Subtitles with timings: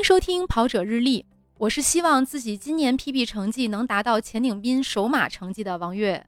[0.00, 1.26] 迎收听跑者日历，
[1.58, 6.24] 我是希望自己今年 PB 成绩能达到钱鼎斌首马成绩的王悦。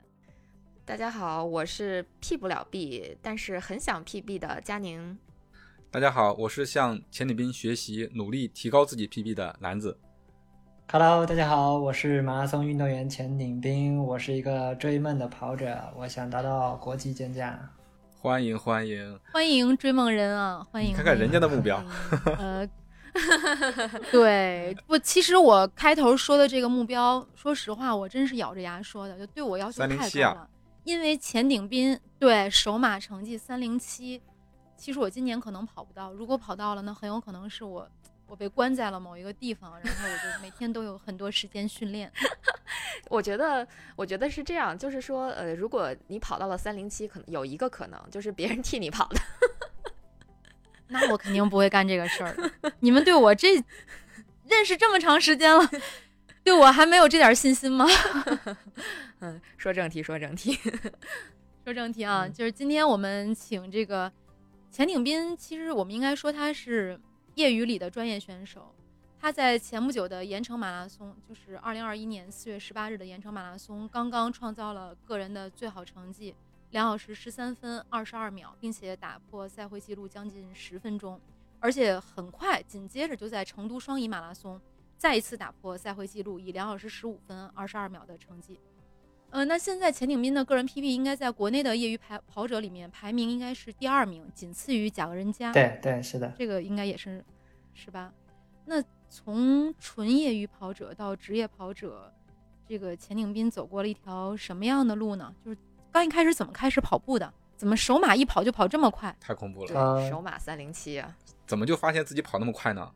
[0.84, 5.16] 大家好，我是 P 不了 B，但是很想 PB 的佳宁。
[5.90, 9.96] 大家好，我是向钱鼎斌学习，努力提高自己 PB 的男子。
[10.90, 17.58] Hello，大家好，我是马拉松运动员钱鼎斌，我是一个追梦的跑者，我想达到国际健将。
[18.20, 20.64] 欢迎欢迎，欢迎追梦人啊！
[20.70, 21.82] 欢迎，看看人家的目标。
[22.38, 22.68] 呃，
[24.10, 30.48] 对，不，其实我开头说的这个目标，说实话，我真是咬着牙说的，就对我要求太高307啊了。
[30.84, 34.20] 因为钱鼎斌对首马成绩三零七，
[34.76, 37.88] 其实我今年可能跑不到，如果跑到了，那很有可能是我
[38.26, 42.10] 我被关在了某一个地方，然后我就每天都有很多时间训练。
[43.10, 49.20] 我觉得，我觉得是这样，就是说，呃，如果你跑到了三零七，可能有一个可能就是别人替你跑的。
[50.92, 52.36] 那我肯定不会干这个事儿。
[52.80, 53.54] 你们对我这
[54.46, 55.68] 认识这么长时间了，
[56.44, 57.86] 对我还没有这点信心吗？
[59.20, 60.58] 嗯，说正题，说正题。
[61.64, 64.12] 说正题啊，嗯就是今天我们请这个
[64.70, 66.98] 钱鼎斌，其实我们应该说他是
[67.36, 68.74] 业余里的专业选手。
[69.20, 76.34] 他在前不久的盐城马拉松，就是二零二一年四月十八日的盐城马拉松，刚刚创造了个人的最好成绩，
[76.72, 81.20] 两小时十三分二十二秒，并且打破赛会纪录将近十分钟，
[81.60, 84.60] 而且很快紧接着就在成都双遗马拉松
[84.96, 88.58] 再一次打破赛会纪录，以两小时十五分二十二秒的成绩。
[89.28, 96.32] 呃，那现在钱鼎斌的个人 PB 应该在国内的业余排跑者里面排名应该是第二名，仅次于贾格仁加。，对对，是的。
[96.38, 97.24] 这个应该也是，
[97.74, 98.12] 是吧？
[98.64, 102.10] 那从纯业余跑者到职业跑者，
[102.66, 105.34] 这个钱鼎斌走过了一条什么样的路呢？
[105.44, 105.58] 就是
[105.92, 107.30] 刚一开始怎么开始跑步的？
[107.54, 109.14] 怎么手马一跑就跑这么快？
[109.20, 111.14] 太恐怖了，，呃首马三零七啊，
[111.46, 112.90] 怎么就发现自己跑那么快呢？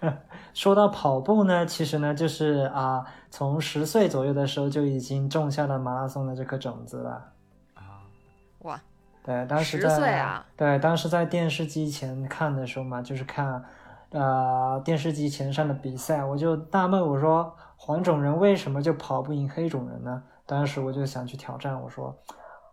[0.54, 7.30] 说到跑步呢，其实呢，就是啊，从十岁左右的时候就已经种下了马拉松的这颗种子了。
[7.74, 8.00] 啊，
[8.60, 8.80] 哇，
[9.22, 13.62] 对，当时10在岁啊对，当时在电视机前看的时候嘛，就是看，
[14.08, 20.22] 呃，电视机前上的比赛，我就纳闷，我说黄种人为什么就跑不赢黑种人呢？
[20.50, 22.12] 当时我就想去挑战，我说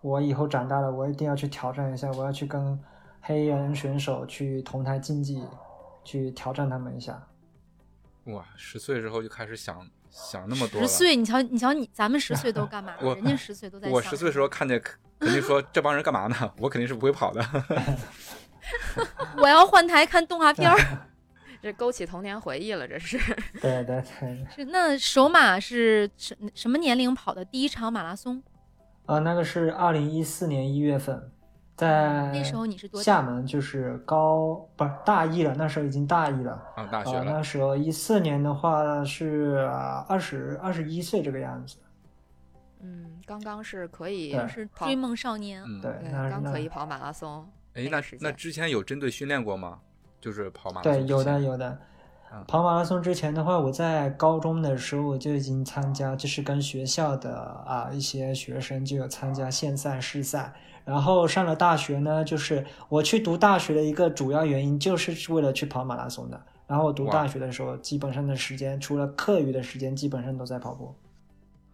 [0.02, 2.78] 我以后长大了，我一定要去挑战一下，我要去跟
[3.22, 5.44] 黑人选手去同台竞技，
[6.04, 7.22] 去挑战他们一下。
[8.26, 10.88] 哇，十岁之后就开始想想那么多了。
[10.88, 12.96] 十岁，你瞧，你瞧你，咱们十岁都干嘛？
[13.00, 16.36] 我人家十岁都在 想我十岁的时候看见，肯肯定说这帮人干嘛呢？
[16.58, 17.46] 我肯定是不会跑的。
[19.38, 20.78] 我要换台看动画片儿。
[21.62, 23.18] 这勾起童年回忆了，这是。
[23.62, 28.42] 对对对，是那首马是什什么年龄跑的第一场马拉松？
[29.06, 31.32] 啊，那个是二零一四年一月份，
[31.76, 36.52] 在那时候你是多厦门，就是高不是大一了，那时候已经大一了。
[36.76, 39.68] 啊，大学啊，了那时候一四年的话是
[40.08, 41.78] 二十二十一岁这个样子。
[42.82, 45.64] 嗯，刚刚是可以是追梦少年。
[45.66, 47.50] 嗯，对，刚可以跑马拉松。
[47.74, 49.80] 哎，那那之前有针对训练过吗？
[50.28, 51.80] 就是跑马拉松对，有的有的
[52.34, 52.44] 嗯。
[52.46, 57.34] 跑马拉松之前的话，我在高中的时候我就已经参加，就是跟学校的
[57.66, 60.54] 啊一些学生就有参加县赛、市赛。
[60.84, 66.42] 然后上了大学呢，就是我去读大学的一个主要原因，就是为了去跑马拉松的。
[66.68, 70.94] 然后我读大学的时候，基本上的时间除了课余的时间，基本上都在跑步。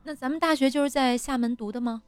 [0.04, 2.04] 那咱们大学就是在厦门读的吗？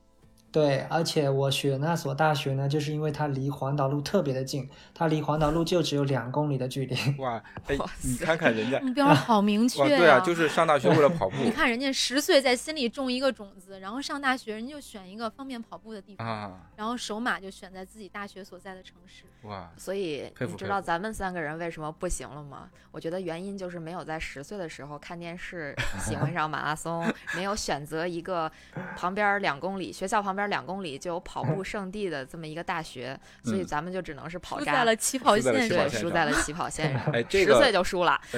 [0.56, 6.96] 对，而且我选那所大学呢，就是因为它离环岛路特别的近，它离环岛路就只有两公里的距离。
[7.20, 19.26] 哇，哎，你看看人家，目标好明确哇，呀、对啊，就是上大学为了跑步 你看人家十岁在心里种一个种子，然后上大学人就选一个方便跑步的地方，啊，然后首马就选在自己大学所在的城市。
[19.42, 22.70] 哇，所以你知道咱们三个人为什么不行了吗？
[22.92, 27.06] 我觉得原因就是没有在十岁的时候看电视，喜欢上马拉松，
[27.36, 28.50] 没有选择一个
[28.96, 38.19] 旁边两公里学校旁边两公里就有跑步圣地的这么一个大学，所以嗯咱们就只能是跑在了起跑输在了线上对，起跑线上输在了起跑线上，哎，这个十岁就输了。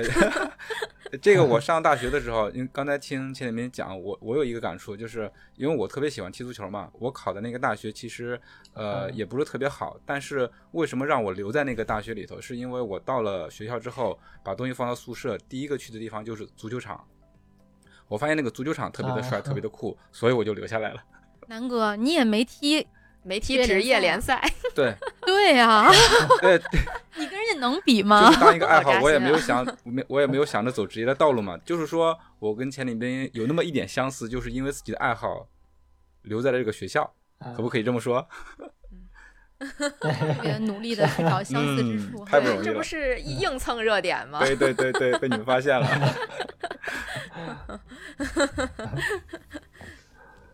[1.12, 8.38] 哎这个我上大学的时候，因为刚才听钱点斌讲，我我有一个感触，就是因为我特别喜欢踢足球嘛，我考的那个大学其实
[8.74, 17.02] 呃嗯也不是特别好，但是为什么让我留在那个大学里头，是因为我到了学校之后，把东西放到宿舍，第一个去的地方就是足球场。
[18.10, 21.02] 我发现那个足球场特别的帅，啊特别的酷，所以我就留下来了。
[21.48, 22.86] 南哥，你也没踢，
[23.24, 24.42] 没踢职业联赛，
[24.76, 25.90] 对，对呀
[26.42, 26.62] 对，
[27.16, 28.32] 你跟人家能比就吗？
[28.32, 31.58] 是当一个爱好我也没有想，我没我也没有想着走职业的道路嘛。
[31.66, 35.48] 就是说我跟钱里边有那么一点相似，就是因为自己的爱好
[36.24, 38.28] 留在了这个学校，啊可不可以这么说？
[39.60, 40.14] 特
[40.44, 42.26] 别努力的去找相似之处嗯。
[42.26, 44.40] 太不对容易了这不是硬蹭热点吗？
[44.40, 46.16] 对对对对，被你们发现了。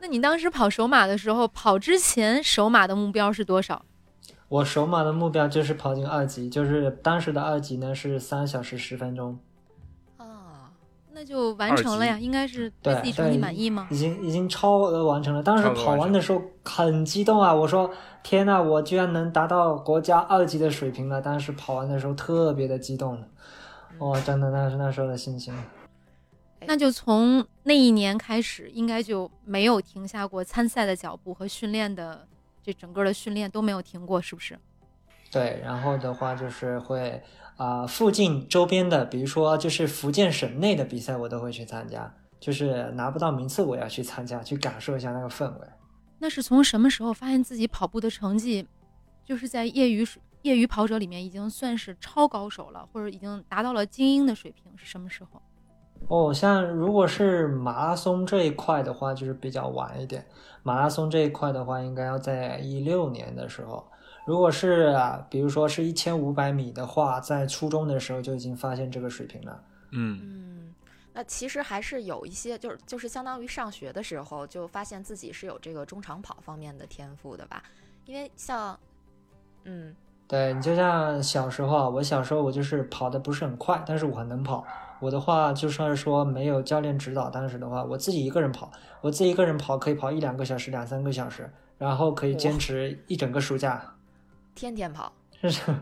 [0.03, 3.85] 那你当时跑首马的时候，跑之前首马的目标是多少？
[4.50, 9.39] 我首马的目标就是跑进二级，就是当时的二级呢是三小时十分钟，
[10.17, 10.69] 啊，
[11.13, 13.88] 那就完成了呀，应该是对对自己成绩满意吗？
[13.89, 15.41] 已经已经超额完成了。
[15.41, 17.53] 当时跑完的时候很激动啊！
[17.53, 17.89] 我说
[18.23, 21.21] 天呐，我居然能达到国家二级的水平了！
[21.21, 23.17] 当时跑完的时候特别的激动，
[23.99, 25.56] 哇、真的那是那时候的心情。
[26.68, 32.27] 那就从那一年开始，应该就没有停下过参赛的脚步和训练的
[32.62, 34.57] 这整个的训练都没有停过，是不是？
[35.31, 37.21] 对，然后的话就是会
[37.56, 42.13] 啊、附近周边的，比如说就是福建省内的比赛，我都会去参加。
[42.39, 45.68] 就是拿不到名次，我要去参加，去感受一下那个氛围。
[46.19, 48.68] 那是从什么时候发现自己跑步的成绩，
[49.24, 50.06] 就是在业余
[50.42, 54.71] 业余跑者里面已经算是超高手了，或者已经达到了精英的水平？
[54.77, 55.42] 是什么时候？
[56.07, 60.25] 哦，像如果是马拉松这一块的话，就是比较晚一点。
[60.61, 63.85] 马拉松这一块的话，应该要在一六年的时候。
[64.25, 69.63] 如果是啊，比如说是一千五百米的话，在初中的时候就已经发现这个水平了。
[69.91, 70.75] 嗯，嗯，
[71.13, 77.61] 那其实还是有一些，就是就是相当于上学的时候就发现自己是有这个中长跑方面的天赋的吧？
[78.06, 78.79] 因为像，
[79.65, 79.94] 嗯，
[80.27, 84.65] 对你就像小时候啊，我小时候我就是跑的不是很快，但是我很能跑。
[85.03, 88.71] 我的话就算是说没有教练指导，当时的话我自己一个人跑，
[89.01, 93.94] 我自己一个人跑可以跑一两个小时、两三个小时，然后可以坚持一整个暑假。
[94.55, 95.11] 天天跑，
[95.44, 95.75] 就是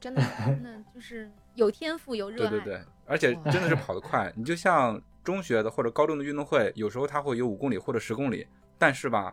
[0.00, 0.20] 真的，
[0.60, 2.50] 那就是有天赋，有热爱。
[2.50, 4.32] 对对对，而且真的是跑得快。
[4.34, 8.44] 你就像中学的或者高中的运动会，有时候它会有五公里或者十公里，
[8.76, 9.32] 但是吧，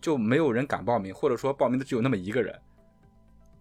[0.00, 2.58] 就没有人敢报名，或者说报名的只有那么一个人。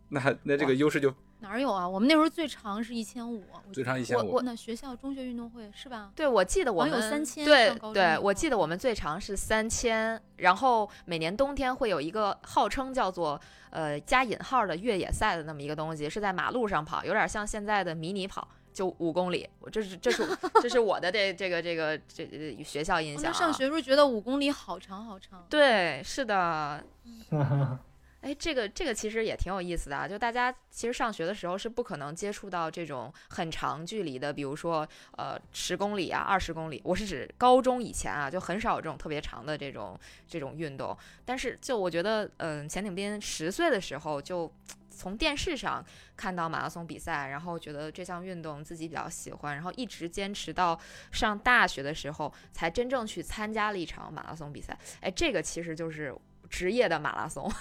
[0.09, 1.13] 那那这个优势就
[1.43, 1.87] 哪儿有啊？
[1.87, 3.43] 我们那时候最长是一千五，
[3.73, 6.09] 最长1500我那学校中学运动会是吧？
[6.15, 13.39] 对，我记得我们有们3000对我记得我们最长是三千，然后每年冬天会有一个号称叫做
[13.71, 19.49] 呃加引号的越野赛的那么一个东西，是在马路上跑，有点像现在的迷你跑，就五公里。
[19.59, 20.25] 我这是这是
[20.61, 25.45] 这是我的这这个这个这这学校印象、上学时候觉得五公里好长好长。
[25.49, 26.81] 对，是的，
[28.23, 34.87] 哎，这个这个其实也挺有意思的啊，就大家其实上学的时候是不可能接触到这种很长距离的，比如说
[35.17, 36.81] 呃十公里啊、二十公里。
[36.85, 40.97] 我是指高中以前啊，就很少有这种特别长的这种这种运动。
[41.25, 44.49] 但是就我觉得，嗯、钱鼎斌十岁的时候就
[44.89, 45.83] 从电视上
[46.15, 50.79] 看到马拉松比赛，然后觉得这项运动自己比较喜欢，然后一直坚持到
[51.11, 54.77] 上大学的时候，才真正去参加了一场马拉松比赛。
[55.01, 56.15] 哎，这个其实就是
[56.53, 57.51] 职业的马拉松。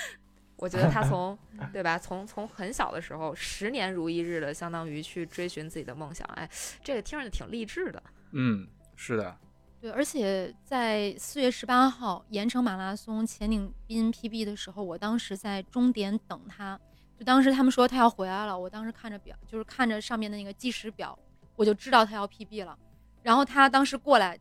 [0.56, 1.36] 我觉得他 从
[1.72, 6.28] 对吧，从从很小的时候，十年如一日的，相当于去追寻自己的梦想。
[6.34, 6.46] 哎，
[6.84, 8.02] 这个听着挺励志的。
[8.32, 9.34] 嗯，是的，
[9.80, 16.78] 对，而且在四月十八号盐城马拉松钱岭斌 PB 的时候，我当时在终点等他。
[17.18, 21.18] 就当时他们说他要回来了，我当时看着表，就是看着上面的那个计时表，
[21.56, 22.78] 我就知道他要 PB 了。
[23.22, 24.38] 然后他当时过来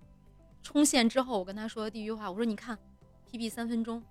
[0.62, 2.78] 冲线之后，我跟他说的第一句话，我说：“你看
[3.32, 4.04] ，PB 三分钟。”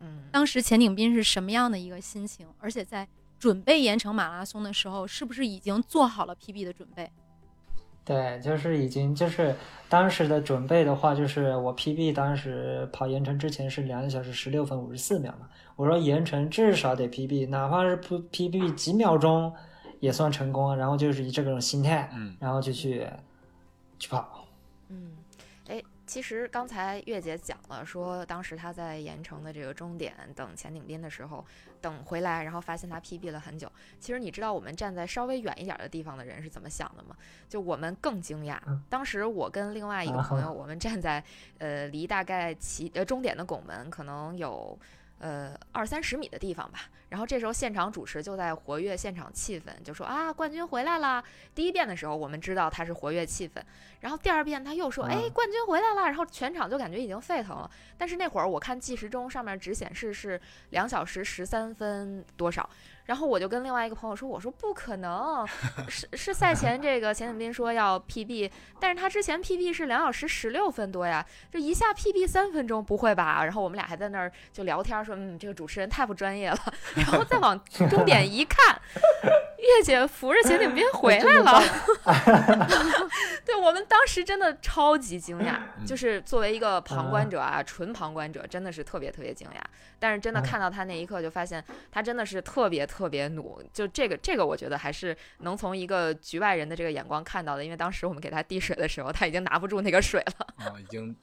[0.00, 2.46] 嗯，当时钱鼎斌是什么样的一个心情？
[2.58, 3.06] 而且在
[3.38, 7.10] 准备盐城马拉松的时候，是不是已经做好了 PB 的准备？
[8.04, 9.54] 对，就是已经就是
[9.88, 19.54] 当时的准备的话，就是我 PB 当时跑盐城之前是两个小时十六分五十四秒嘛，我说盐城至少得 PB，哪怕是不 PB 几秒钟
[20.00, 20.74] 也算成功啊。
[20.74, 23.08] 然后就是以这种心态，嗯，然后就去
[24.00, 24.48] 去跑。
[24.88, 25.21] 嗯，哎，
[26.12, 31.42] 其实刚才月姐讲了，说当时她在盐城的这个终点等钱鼎斌的时候，
[31.80, 33.66] 等回来，然后发现他 PB 了很久。
[33.98, 37.16] 其实你知道我们站在稍微远一点的地方的人是怎么想的吗？
[37.48, 38.82] 就我们更惊讶嗯。
[38.90, 41.24] 当时我跟另外一个朋友，我们站在
[41.56, 44.78] 呃离大概起呃终点的拱门可能有。
[45.22, 46.80] 呃，二三十米的地方吧。
[47.08, 51.22] 然后这时候现场主持就在活跃现场气氛，就说啊，冠军回来啦！
[51.54, 53.62] 第一遍的时候我们知道他是活跃气氛，
[54.00, 56.06] 然后第二遍他又说，哎，嗯冠军回来了！
[56.06, 57.70] 然后全场就感觉已经沸腾了。
[57.96, 62.68] 但是那会儿我看计时钟上面只显示是两小时十三分多少，
[63.06, 65.46] 然后我就跟另外一个朋友说，我说不可能，
[65.88, 73.44] 是是赛前这个钱景斌说要 PB，但是他之前 PB 是两小时十六分多呀，这一下 PB 三分钟不会吧？
[73.44, 76.58] 然后我们俩还在那儿就聊天说，嗯，这个主持人太不专业了。
[76.94, 77.58] 然后再往
[77.90, 78.80] 终点一看，
[79.58, 81.60] 月姐扶着钱景斌回来了。
[83.44, 89.60] 对我们当时真的超级惊讶，嗯就是作为一个旁观者啊，纯旁观者，真的是特别特别惊讶。
[89.98, 93.62] 但是真的嗯看到他那一刻，就发现他真的是特别特别努。
[93.72, 100.46] 就这个这个，我觉得还是能从一个局外人的这个眼光看到的，因为当时我们给他递水的时候，他已经拿不住那个水了。
[100.56, 101.16] 啊，已经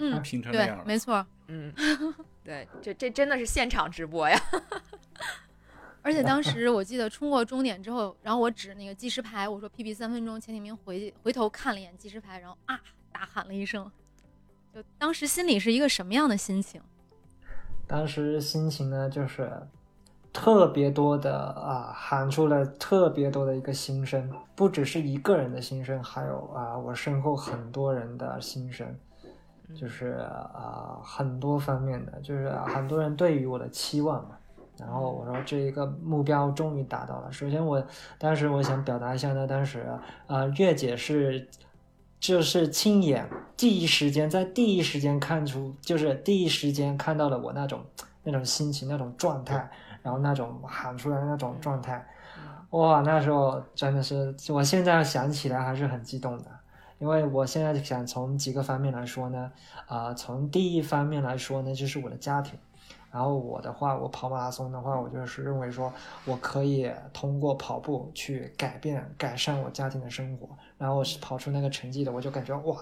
[0.00, 0.84] 嗯， 拼成样，了。
[0.84, 1.24] 没错。
[1.46, 1.72] 嗯，
[2.42, 4.36] 对，这这真的是现场直播呀。
[6.02, 12.80] 而且当时我记得冲过终点之后，然后我指那个计时牌，我说 PB 三分钟，钱鼎斌回回头看了一眼计时牌，然后啊
[13.12, 13.88] 大喊了一声，
[14.74, 16.82] 就当时心里是一个什么样的心情？
[17.86, 19.52] 当时心情呢，就是
[20.32, 28.86] 特别多的啊，喊出了特别多的一个心声，不只是一个人的心声，还有啊，我身后很多人的心声，
[29.74, 30.18] 就是
[30.54, 34.36] 啊，很多方面的，就是很多人对于我的期望嘛。
[34.78, 37.30] 然后我说这一个目标终于达到了。
[37.30, 37.84] 首先我
[38.18, 39.86] 当时我想表达一下呢，当时
[40.26, 41.46] 啊，月姐是
[42.18, 47.80] 就是亲眼第一时间在第一时间看出，就是第一时间看到了我那种
[48.24, 49.70] 那种心情、那种状态，
[50.02, 52.04] 然后那种喊出来的那种状态，
[52.70, 56.44] 哇，那时候真的是，我现在想起来还是很激动的。
[56.98, 59.50] 因为我现在想从几个方面来说呢，
[59.86, 62.58] 啊、从第一方面来说呢，就是我的家庭。
[63.10, 65.92] 然后我的话，我跑马拉松的话，我就是认为说
[66.24, 72.74] 我可以通过跑步去改变、改善我家庭的生活，然后我是跑出那个成绩的，我就感觉哇，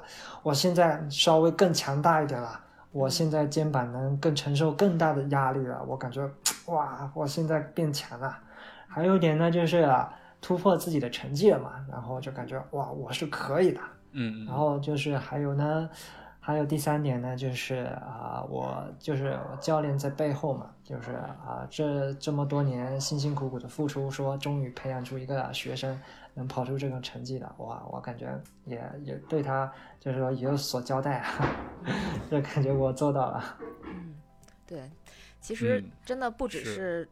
[0.44, 2.60] 我现在稍微更强大一点了，
[2.92, 6.28] 我现在肩膀能更承受更大的压力了，我感觉
[6.66, 8.36] 哇，我现在变强了。
[8.88, 13.80] 还有一点呢，就是啊，突破自己的成绩了嘛，然后就感觉哇，我是可以的。
[14.12, 15.88] 嗯，嗯然后就是还有呢，
[16.42, 26.00] 还有第三点呢，就是啊、我就是我教练在背后嘛，就是啊、这这么多年辛辛苦苦的付出，说终于培养出一个学生
[26.32, 28.26] 能跑出这种成绩的，哇，我感觉
[28.64, 29.70] 也也对他
[30.00, 31.54] 就是说也有所交代啊，
[32.30, 33.44] 就感觉我做到了。
[33.84, 34.14] 嗯，
[34.66, 34.90] 对，
[35.40, 37.08] 其实嗯真的不只是是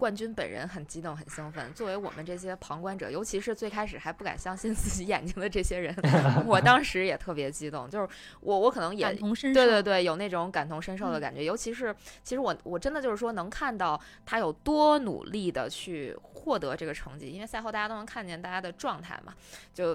[0.00, 5.94] 冠军本人很激动、很兴奋，作为我们这些旁观者，尤其是最开始还不敢相信自己眼睛的这些人，
[6.48, 8.08] 我当时也特别激动，就是
[8.40, 9.60] 我我可能也感同身受。
[9.60, 11.20] 对对对，有那种感同身受的嗯。
[11.20, 19.34] 感觉，尤其是其实我我真的就是说能看到他有多努力的去获得这个成绩，因为赛后大家都能看见大家的状态嘛，
[19.74, 19.94] 就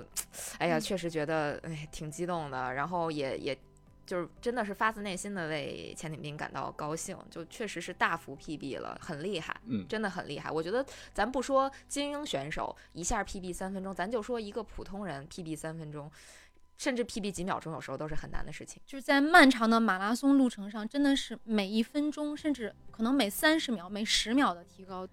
[0.59, 0.79] 哎呀，嗯。
[0.79, 3.57] 确实觉得哎挺激动的，然后也也。
[4.05, 10.51] 就是真的是发自内心的为钱鼎斌感到高兴，就确实是大幅 PB 了，很厉害，嗯真的很厉害。
[10.51, 16.11] 我觉得咱不说精英选手一下 PB 三分钟，咱就说一个普通人 PB 三分钟，
[16.77, 18.81] 甚至 PB 几秒钟，有时候都是很难的事情。
[18.85, 25.07] 就是在漫长的马拉松路程上，真的是每一分钟，甚至可能每三十秒、每十秒的提高，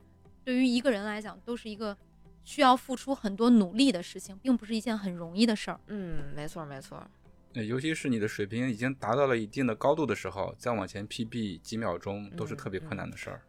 [0.45, 1.97] 对于一个人来讲，都是一个
[2.45, 5.81] 需要付出很多努力的事情，并不是一件很容易的事儿。
[5.87, 7.03] 嗯，没错没错。
[7.55, 13.43] 呃尤其是你的水平已经达到了一定的高度的时候，再往前 PB 几秒钟都是特别困难的事儿。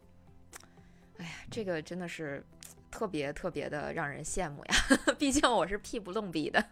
[1.18, 2.44] 哎呀，这个真的是
[2.90, 4.74] 特别特别的让人羡慕呀！
[5.18, 6.64] 毕竟我是 P 不动 B 的。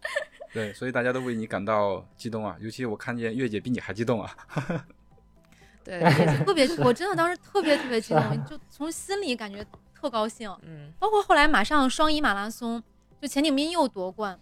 [0.52, 2.56] 对，所以大家都为你感到激动啊！
[2.58, 4.34] 尤其我看见月姐比你还激动啊！
[5.84, 6.00] 对，
[6.44, 9.64] 特别，我真的当时特别特别激动，就从心里感觉
[9.94, 10.50] 特高兴。
[10.62, 12.82] 嗯包括后来马上双一马拉松，
[13.20, 14.40] 就钱景斌又夺冠，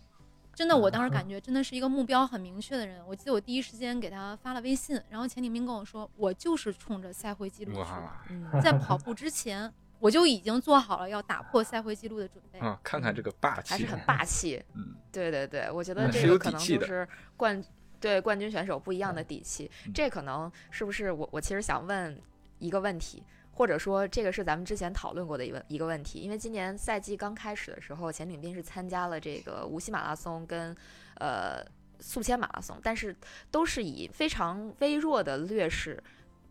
[0.56, 3.06] 真的，我当时感觉真的是一个目标很明确的人。
[3.06, 12.58] 我记得我第一时间给他发了微信，然后钱鼎明跟我说，我就是冲着赛会记录去的，嗯，在跑步之前我就已经做好了要打破赛会记录的准备。
[12.58, 14.64] 啊，看看这个霸气还是，很霸气。
[14.72, 17.62] 嗯，对对对，我觉得这个可能就是冠
[18.00, 19.70] 对冠军选手不一样的底气。
[19.84, 22.18] 嗯这可能是不是我我其实想问
[22.58, 23.22] 一个问题，
[23.56, 30.76] 或者说这个是咱们之前讨论过的一个一个问题，因为今年赛季刚开始的时候，钱鼎斌是参加了这个无锡马拉松跟
[31.14, 31.64] 呃
[31.98, 33.16] 宿迁马拉松，但是
[33.50, 36.02] 都是以非常微弱的劣势，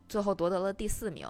[0.09, 1.29] 最后夺得了第四名。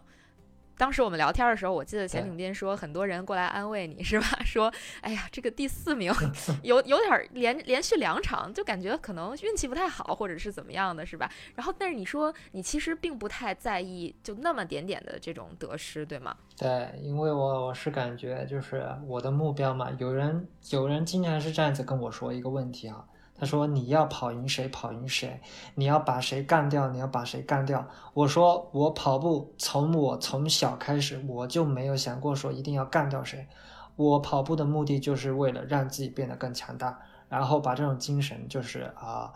[0.78, 4.26] 当时我们聊天的时候，我记得钱对鼎斌说，很多人过来安慰你 是吧？
[4.46, 6.14] 说，哎呀，这个第四名
[6.64, 11.30] 有有点儿连连续两场，就感觉可能运气不太好，或者是怎么样的，是吧？
[11.56, 16.36] 然后，但是你说你其实并不太在意，就那么点点的这种得失，对吗？
[16.58, 23.04] 对，因为我我是感觉就是我的目标嘛，有人有人经常是这样子跟我说一个问题啊，
[23.38, 25.42] 他说你要跑赢谁跑赢谁，
[25.76, 27.86] 你要把谁干掉，你要把谁干掉。
[28.14, 33.48] 我说我跑步从我从小开始我就没有想过说一定要干掉谁，
[33.96, 39.34] 我跑步的目的就是为了让自己变得更强大，然后把这种精神就是啊、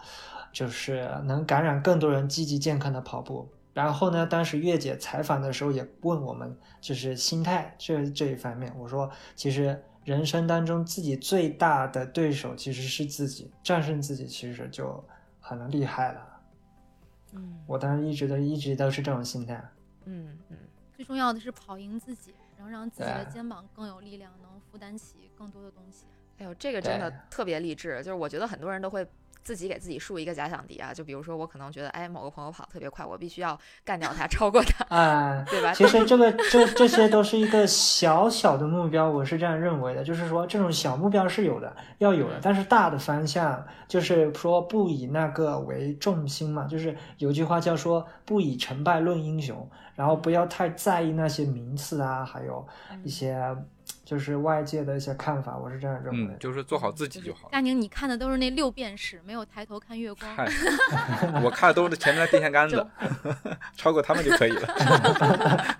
[0.53, 3.49] 就是能感染更多人积极健康的跑步。
[3.73, 15.03] 然后呢，当时月姐采访的时候也问我们，就是心态这这一方面，我说其实人生当中自己最大的对手其实是自己，战胜自己其实就
[15.39, 16.25] 很厉害了。
[17.33, 19.63] 嗯我当时一直都一直都是这种心态。
[20.05, 20.57] 嗯嗯，
[20.95, 26.05] 最重要的是跑赢自己，然后让自己的肩膀更有力量，能负担起更多的东西。
[26.37, 27.97] 哎呦，这个真的特别励志。
[27.97, 29.05] 就是我觉得很多人都会
[29.43, 35.73] 自己给自己树一个假想敌啊，就比如说我可能觉得，哎，某个朋友跑得特别快，我必须要干掉他， 超过他，啊、对吧？
[35.73, 52.65] 其实这个这这些都是一个小小的目标，我是这样认为的，就是说这种小目标是有的，要有的，但是大的方向就是说不以那个为重心嘛，就是有句话叫说不以成败论英雄，然后不要太在意那些名次啊，还有
[53.03, 53.41] 一些
[54.09, 57.47] 就是外界的一些看法，我是这样认为就是做好自己就好。
[57.51, 60.35] 佳宁，你看的都是那六便士，没有抬头看月光。
[61.43, 62.83] 我看的都是前面的电线杆子，
[63.77, 64.67] 超过他们就可以了。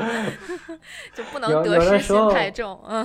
[1.12, 3.04] 就不能得失心太重，嗯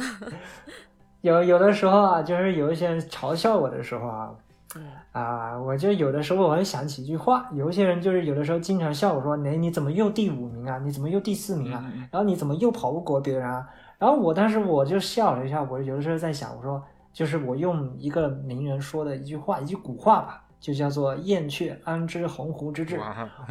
[1.22, 4.30] 有有的时候啊，就是有一些人嘲笑我的时候啊，
[4.76, 10.78] 嗯啊，我就有的时候我会想起一句话，有一些人就是有的时候经常笑我说，哎，你怎么又第五名啊？
[10.78, 11.84] 你怎么又第四名啊？
[12.12, 13.68] 然后你怎么又跑不过别人啊？
[13.98, 16.84] 然后我当时我就笑了一下，我有的时候在想，我说
[17.14, 23.00] 就是我用一个名人说的一句话，一句古话吧，就叫做“燕雀安知鸿鹄之志”。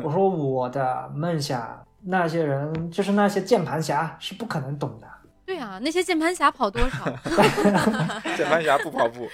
[0.02, 5.06] 我说我的梦想，那些人就是那些键盘侠是不可能懂的。
[5.46, 7.04] 对啊，那些键盘侠跑多少？
[8.36, 9.28] 键盘侠不跑步，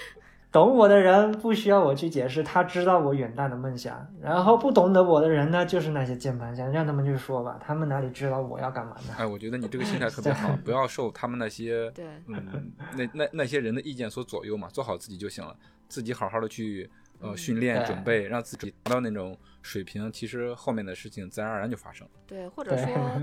[0.53, 4.05] 懂我的人不需要我去解释，他知道我远大的梦想。
[4.21, 9.15] 然后不懂得我的人呢，就是那些键盘侠，让他们去说吧，他们哪里知道我要干嘛呢？
[9.17, 15.55] 哎，我觉得你这个心态特别好， 不要受他们那些对，嗯那那那些人的意见所左右嘛，做好自己就行了，
[15.89, 16.91] 自己好好的去
[17.21, 22.13] 呃嗯训练对准备，让自己达到那种水平，其实后面的事情自然而然就发生了。
[22.27, 23.23] 对，或者说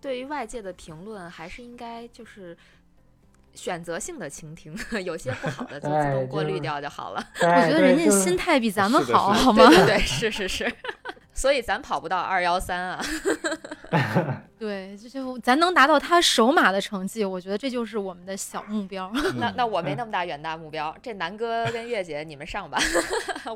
[0.00, 2.56] 对于外界的评论，还是应该就是
[3.58, 4.72] 选择性的倾听，
[5.04, 7.24] 有些不好的就自哎动过滤掉就好了。
[7.42, 9.68] 我我觉得人家心态比咱们好，好吗？
[9.84, 10.72] 对是是是。
[11.34, 13.00] 所以咱跑不到二幺三啊，
[14.58, 19.08] 对，这就咱能达到他首马的成绩，我觉得这就是我们的小目标。
[19.36, 20.92] 那嗯那我没那么大远大目标。
[21.00, 22.76] 这南哥跟月姐你们上吧，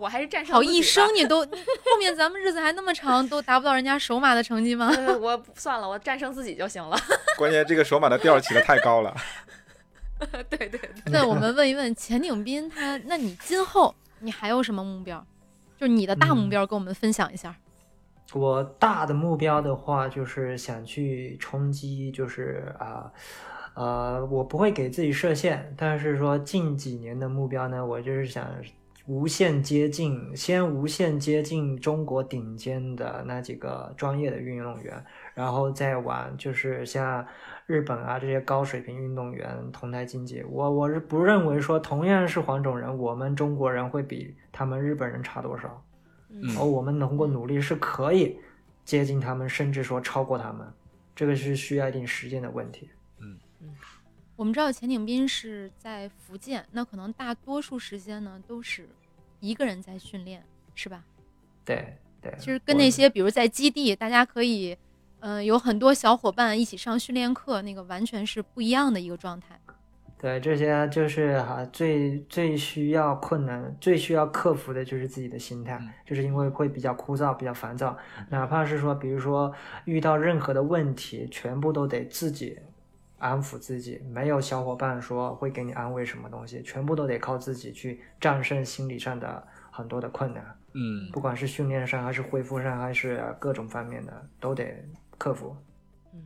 [0.01, 4.87] 我还是战胜跑自己吧一生你都后面咱们日子还那么长，都达不到人家首马的成绩吗？
[4.97, 6.97] 呃我算了，我战胜自己就行了。
[7.37, 9.13] 关键这个首马的调起的太高了，
[10.51, 15.25] 对对对，那我们问一问钱鼎斌他，那你今后你还有什么目标？
[15.79, 17.55] 就是你的大目嗯标，跟我们分享一下。
[18.33, 23.11] 我大的目标的话，就是想去冲击，就是啊。
[23.75, 28.47] 呃，我不会给自己设限，但是说近几年的目标呢，我就是想
[29.07, 37.27] 无限接近，先无限接近中国顶尖的那几个专业的运动员，然后再往就是像
[37.73, 40.43] 日本啊这些高水平运动员同台竞技。
[40.43, 45.83] 我我是不认为说同样是黄种人，我们中国人会比他们日本人差多少。
[46.29, 48.39] 嗯而我们通过努力是可以
[48.85, 50.67] 接近他们，甚至说超过他们，
[51.15, 52.91] 这个是需要一定时间的问题。
[53.19, 53.75] 嗯嗯
[54.37, 58.89] 我们知道钱景斌是在福建，那可能大多数时间呢都是
[59.41, 60.43] 一个人在训练，
[60.75, 61.05] 是吧？
[61.65, 64.77] 对对，其实跟那些比如在基地，大家可以，
[65.23, 69.59] 嗯、有很多小伙伴一起上训练课，那个完全是不一样的一个状态。
[70.19, 77.97] 对这些就是哈、最最需要困难、最需要克服的就是自己的心态，嗯就是因为会比较枯燥、比较烦躁，
[78.31, 79.53] 哪怕是说，比如说
[79.85, 82.57] 遇到任何的问题，全部都得自己
[83.19, 90.45] 安抚自己，没有小伙伴说会给你安慰什么东西，全部都得靠自己去战胜心理上的很多的困难。
[90.75, 94.85] 嗯不管是训练上，还是恢复上，还是各种方面的，都得
[95.23, 95.57] 克服。
[96.13, 96.21] 嗯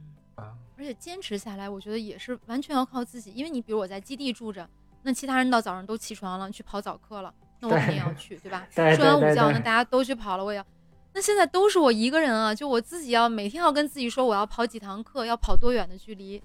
[0.78, 3.30] 而且坚持下来，我觉得也是完全要靠自己。
[3.32, 4.68] 因为你比如我在基地住着，
[5.02, 8.66] 那其他人到早上都起床了，去跑早课了，那我肯定要去，对吧？
[8.74, 10.66] 对睡完午觉，那大家都去跑了，我也要。
[11.14, 16.42] 那现在都是我一个人啊，就我自己要每天要跟自己说我要跑几堂课，要跑多远的距离，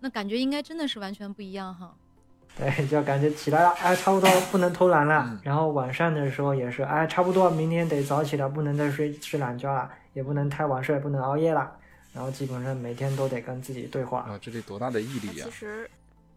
[0.00, 1.94] 那感觉应该真的是完全不一样哈。
[2.56, 5.22] 对，就感觉起来了，哎，差不多不能偷懒了。
[5.28, 11.70] 嗯然后晚上的时候也是，哎，差不多明天得早起了，不能再睡睡懒觉了，也不能太晚睡，不能熬夜了。
[12.16, 14.20] 然后基本上每天都得跟自己对话。
[14.20, 15.90] 啊，这得多大的毅力呀其，实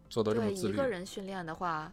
[0.10, 0.86] 做到这么对一个。
[0.86, 1.90] 人训练的话，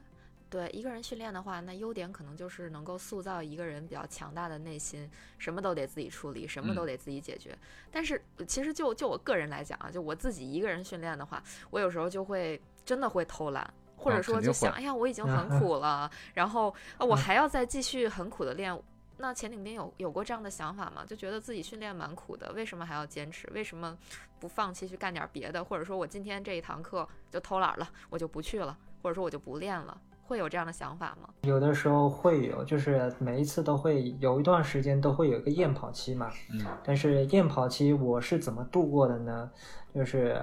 [0.51, 7.57] 对一个人训练的话，那优点可能就是能够塑造一个人比较强大的内心，什么都得自己处理，什么都嗯得自己解决。
[7.93, 13.73] 但是呃其实就就我个人来讲啊，就我自己一个人训练的话，我有时候就会真的会偷懒。
[13.99, 16.69] 或者啊说就想，哎呀，我已经很苦了，然后
[16.99, 18.79] 啊，我还要再继续很苦的练，
[19.19, 21.05] 那钱鼎斌有有过这样的想法吗？
[21.07, 23.49] 就觉得自己训练蛮苦的，为什么还要坚持？
[23.55, 23.97] 为什么
[24.39, 25.65] 不放弃去干点别的？
[25.65, 31.31] 或者说我今天这一堂课就偷懒了，我就不去了，或者说我就不练了，会有这样的想法吗？
[31.43, 36.31] 有的时候会有，就是每一次都会有一段时间都会有一个验跑期嘛。
[36.53, 39.51] 嗯但是验跑期我是怎么度过的呢？
[39.95, 40.39] 就是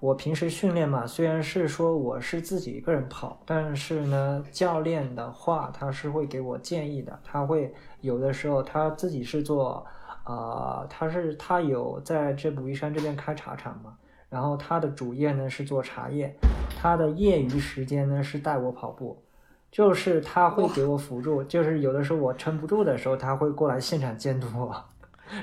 [0.00, 9.86] 我平时训练嘛，虽然是说我是自己一个人跑，但是呢，教练的话他是会给我建议的，他会有的时候他自己是做，
[10.24, 13.94] 呃，他是他有在这武夷山这边开茶厂嘛，
[14.28, 16.34] 然后他的主业呢是做茶叶，
[16.80, 19.22] 他的业余时间呢是带我跑步。
[19.70, 24.74] 就是他会给我辅助，就是有的时候我撑不住的时候，他会过来现场监督我，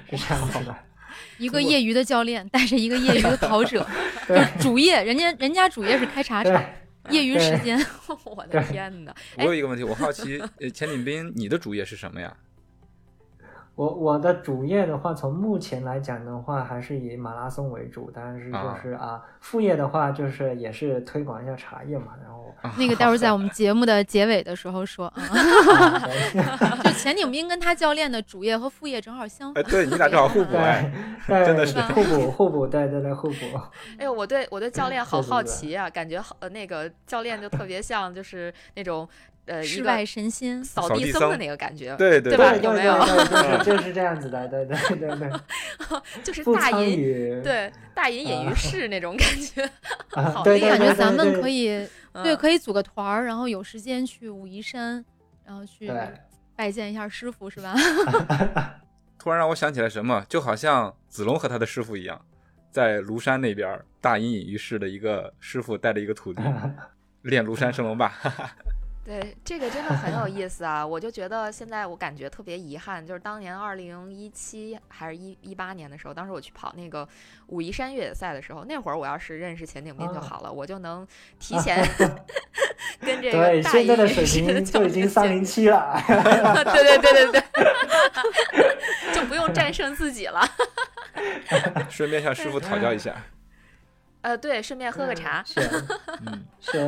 [0.10, 0.76] 是这样子的。
[1.38, 3.86] 一个业余的教练带着一个业余的跑者，
[4.28, 6.66] 对主业人家人家主业是开茶厂，对，
[7.12, 7.78] 业余时间
[8.26, 9.14] 我的天呐！
[9.38, 12.36] 我有一个问题，我好奇，呃，钱锦斌，你的主业是什么呀？
[13.76, 25.12] 我我的主业的话，从目前来讲的话，还是以马拉松为主，但是就是啊，副业的话就是也是推广一下茶叶嘛，然后那个待会儿在我们节目的结尾的时候说
[26.84, 29.72] 就钱景斌跟他教练的主业和副业正好相哎，反。
[29.72, 30.92] 对你俩正好互补哎。
[31.28, 33.36] 真的是互补互补，对对对互补。
[33.98, 39.08] 哎呦，我对我对教练好好奇啊，感觉好呃那个教练就特别像就是那种
[39.46, 45.32] 呃世外神仙，扫扫地僧的那个感觉，对对吧对对有没有对对，就是 就是这样子的，对对对对，
[46.24, 49.64] 就是大隐与，对大隐隐于市那种感觉。
[50.12, 51.68] 啊 好对对对感觉咱们可以
[52.24, 55.04] 对嗯可以组个团儿，然后有时间去武夷山，
[55.46, 55.92] 然后去
[56.56, 57.76] 拜见一下师傅，是吧？
[59.20, 62.20] 突然让我想起来什么，就好像子龙和他的师傅一样，
[62.72, 66.42] 在庐山那边大隐隐于市的一个师傅带着一个徒弟
[67.24, 68.14] 练庐山升龙霸。
[69.06, 70.86] 对，这个真的很有意思啊！
[70.86, 77.08] 我就觉得现在我感觉特别遗憾，就是当年二零一七还是一一八年的时候，当时我去跑那个
[77.48, 81.88] 武夷山越野赛的时候，那会儿我要是认识钱景斌就啊好了，我就能提前
[83.00, 86.02] 跟这个对，大现在的水平 就已经三零七了。
[86.08, 87.42] 对对对对
[88.52, 90.42] 对，就不用战胜自己了。
[91.92, 93.16] 顺便向师傅讨教一下。
[94.22, 95.44] 呃，对，顺便喝个茶。
[95.44, 95.62] 是
[96.26, 96.80] 嗯，是，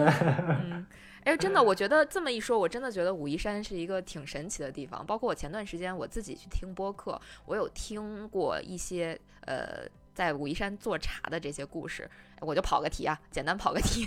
[0.49, 0.83] 嗯，
[1.27, 5.05] 哎，真的，我觉得这么一说，我真的觉得武夷山是一个挺神奇的地方。
[5.05, 12.09] 包括我前段时间我自己去听播客，我有听过一些呃在武夷山做茶的这些故事。
[12.39, 14.05] 我就跑个题啊，简单跑个题，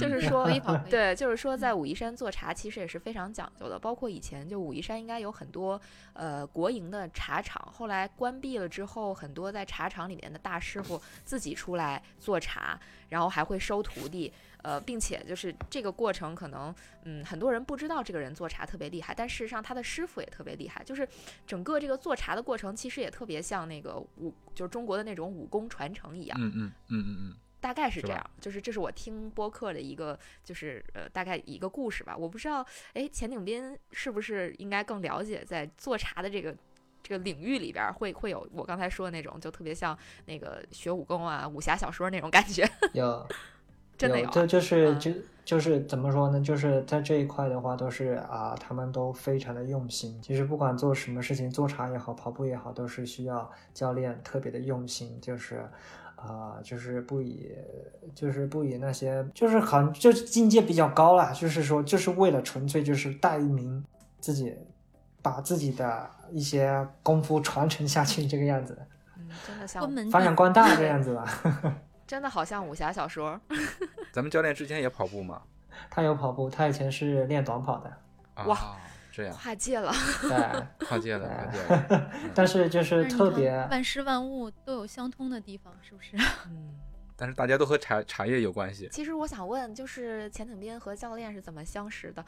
[0.00, 0.48] 就是嗯说
[0.88, 3.78] 对，就是说在武夷山做茶其实也是非常讲究的。
[3.78, 5.78] 包括以前就武夷山应该有很多
[6.14, 14.32] 呃国营的茶厂，后来关闭了之后，很多在茶厂里面的大师傅自己出来做茶，然后还会收徒弟。
[14.62, 20.82] 呃，并且就是这个过程，可能嗯，很多人不知道这个人做茶特别厉害，但事实上他的师傅也特别厉害。
[20.84, 21.08] 就是
[21.46, 26.38] 整个这个做茶的过程，其实也特别像那个武，就是中国的那种武功传承一样。
[26.40, 32.16] 嗯嗯嗯嗯嗯，大概是这样，就是这是我听播客的一个，就是呃，大概一个故事吧。
[32.16, 36.56] 我不知道，哎，钱景斌是不是应该更了解在做茶的这个
[37.02, 39.96] 这个领域里边儿会会有我刚才说的那种，就特别像
[40.26, 42.68] 那个学武功啊、武侠小说那种感觉。
[42.92, 43.26] 有
[44.00, 45.12] 真的有啊这就是嗯就
[45.44, 46.40] 就是怎么说呢？
[46.40, 50.18] 就是在这一块的话，都是啊，他们都非常的用心。
[50.22, 55.64] 其实不管做什么事情，做茶也好，跑步也好，都是需要教练特别的用心，就是。
[56.22, 57.50] 啊、就是不以，
[58.14, 63.82] 就是不以那些，就是好像就是境界比较高了，就是说，就是为了纯粹就是带一名
[64.20, 64.54] 自己，
[65.22, 68.76] 把自己的一些功夫传承下去，这个样子，
[69.16, 71.26] 嗯，真的像关，门发扬光大这 样子吧。
[72.10, 73.40] 真的好像武侠小说。
[74.10, 75.40] 咱们教练之前也跑步吗？
[75.88, 77.88] 他有跑步，他以前是练短跑的，
[78.34, 78.76] 啊哇，
[79.12, 79.92] 这样跨界了，
[80.22, 80.66] 对。
[80.88, 82.10] 跨界了，跨界了。
[82.34, 86.16] 但是就是特别，万事万物都有相通的地方，是不是？
[86.46, 86.74] 嗯。
[87.16, 88.88] 但是大家都和茶茶叶有关系。
[88.90, 92.24] 其实我想问，就是钱鼎斌和教练是怎么相识的？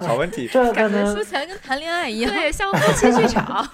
[0.00, 0.48] 好问题。
[0.48, 2.32] 这感觉呢说，起来跟谈恋爱一样。
[2.32, 3.68] 对，像夫妻剧场。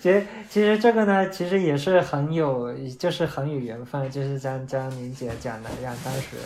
[0.00, 6.36] 其实其实这个呢，其实也是很有，就是很有缘分，就是像像宁姐讲的一样，当时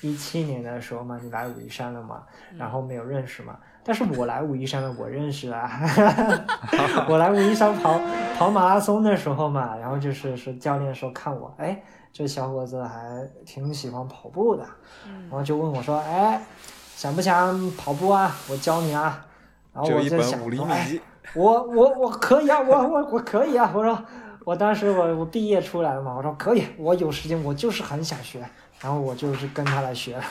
[0.00, 2.22] 一七年的时候嘛，你来武夷山了嘛，
[2.56, 3.56] 然后没有认识嘛。
[3.82, 5.70] 但是我来武夷山了，我认识了。
[7.08, 8.00] 我来武夷山跑
[8.36, 11.80] 跑马拉松的时候嘛，然后就是说教练说看我，哎，
[12.12, 14.62] 这小伙子还挺喜欢跑步的，
[15.04, 16.42] 然嗯后就问我说，哎，
[16.96, 18.34] 想不想跑步啊？
[18.50, 19.24] 我教你啊。
[19.72, 21.00] 然后我就想本武林说，哎，秘籍。
[21.34, 23.70] 我我我可以啊，我我我可以啊！
[23.74, 24.06] 我说，
[24.44, 28.40] 我当时我我毕业出来了嘛，我说可以，我有时间，我就是很想学，
[28.80, 30.24] 然后我就是跟他来学了。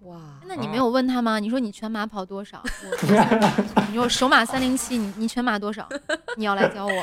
[0.00, 1.38] 哇，那你没有问他吗？
[1.38, 2.62] 你说你全马跑多少？
[2.62, 5.88] 我 你说首马三零七，你你全马多少？
[6.36, 6.92] 你要来教我？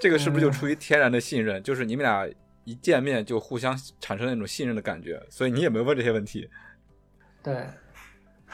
[0.00, 1.62] 这个是不是就出于天然的信任？
[1.62, 2.26] 就是你们俩
[2.64, 6.48] 一见面就互相产生那种信任的感觉，所以你也没有问这些问题。
[7.42, 7.66] 对，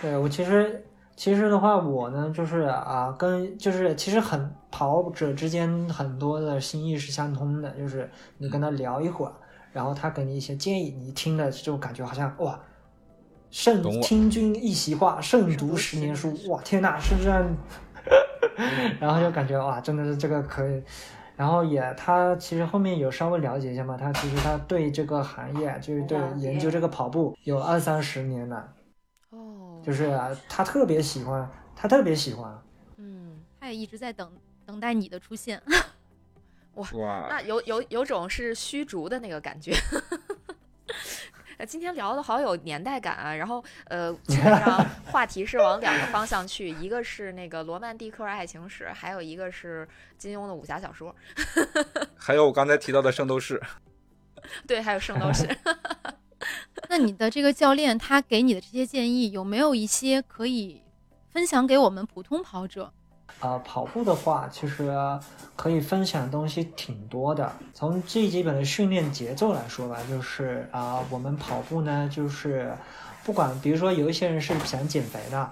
[0.00, 0.84] 对我其实
[1.16, 9.32] 其实的话，我呢就是啊，跟就是其实很跑者之间很多的心意是相通的，就是你跟他聊一会儿，
[9.72, 12.60] 然后他给你一些建议，你听了就感觉好像哇，
[13.50, 17.28] 胜听君一席话，胜读十年书，哇，天呐，是不是，
[19.00, 20.82] 然后就感觉哇，真的是这个可以。
[21.34, 28.72] 然后也，他其实后面有稍微了解一下嘛，他其实他对这个行业，就是对研究这个跑步有二三十年了，
[29.30, 32.60] 哦，就是啊他特别喜欢，他特别喜欢。
[32.96, 34.32] 嗯，他也一直在等
[34.66, 35.62] 等待你的出现。
[36.74, 39.72] 哇，那有有有种是虚竹的那个感觉。
[41.56, 51.14] 呃， 今天聊的好有年代感啊，然后呃，基本上 话题是往两个方向去，一个是那个罗曼蒂克爱情史，还有一个是金庸的武侠小说，
[52.18, 53.58] 还有我刚才提到的圣斗士，
[54.66, 55.48] 对，还有圣斗士。
[56.88, 60.82] 那你的这个教练他给你的这些建议，有没有一些可以
[61.30, 62.92] 分享给我们普通跑者？
[63.40, 64.90] 啊、跑步的话，其实
[65.56, 67.52] 可以分享的东西挺多的。
[67.74, 72.72] 从最基本的训练节奏来说吧，就是啊、我们跑步呢，就是
[73.24, 75.50] 不管，比如说有一些人是想减肥的，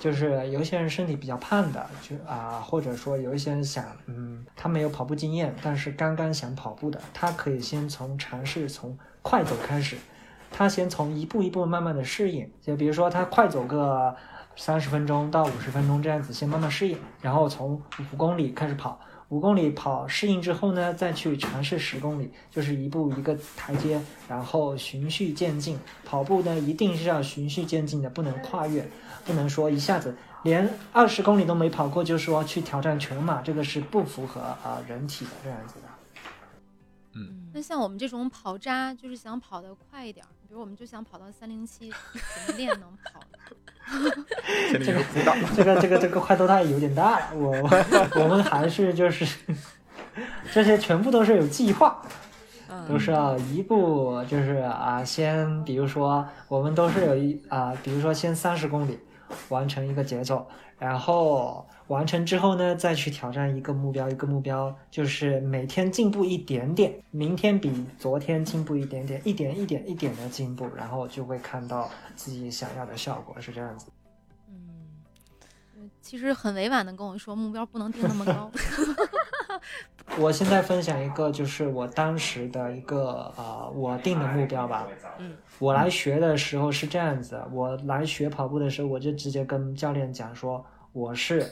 [0.00, 9.96] 就是有一些人身体比较胖的，就啊、或者说有一些人想，嗯，他没有跑步经验，但是刚刚想跑步的，他可以先从尝试从快走开始，
[10.50, 14.14] 他先从一步一步慢慢的适应，就比如说他快走个
[14.56, 17.80] 三十分钟到五十分钟这样子，先慢慢适应，然后从
[18.12, 25.78] 五公里开始跑，五公里跑适应之后呢，再去尝试十公里，就是一步一个台阶，然后循序渐进。
[26.04, 28.86] 跑步呢，一定是要循序渐进的，不能跨越，
[29.24, 35.82] 不能说一下子连二十公里都没跑过就说去挑战全马，这个是不符合啊、人体的这样子的。
[37.12, 43.20] 嗯那像我们这种跑渣，就是想跑得快一点儿，比如我们就想跑到三零七，怎么练能跑？
[44.68, 47.52] 前面有个这个这个这个块头太有点大了，我
[48.20, 49.24] 我们还是就是
[50.52, 52.02] 这些全部都是有计划，
[52.88, 58.98] 都嗯是要一步就是啊，先比如说我们都是有一啊，比如说先三十公里
[59.48, 60.46] 完成一个节奏，
[60.78, 73.86] 然后完成之后呢，再去挑战一个目标，一个目标就是每天进步一点点，明天比昨天进步一点点，一点一点一点的进步，然后就会看到自己想要的效果，是这样子。
[74.48, 78.50] 嗯，其实很委婉的跟我说，目标不能定那么高。
[80.18, 84.86] 我现在分享一个，就是我当时的一个呃，我定的目标吧。
[85.18, 91.46] 嗯，我来学的时候是这样子，我来学跑步的时候，我就直接跟教练讲说，我是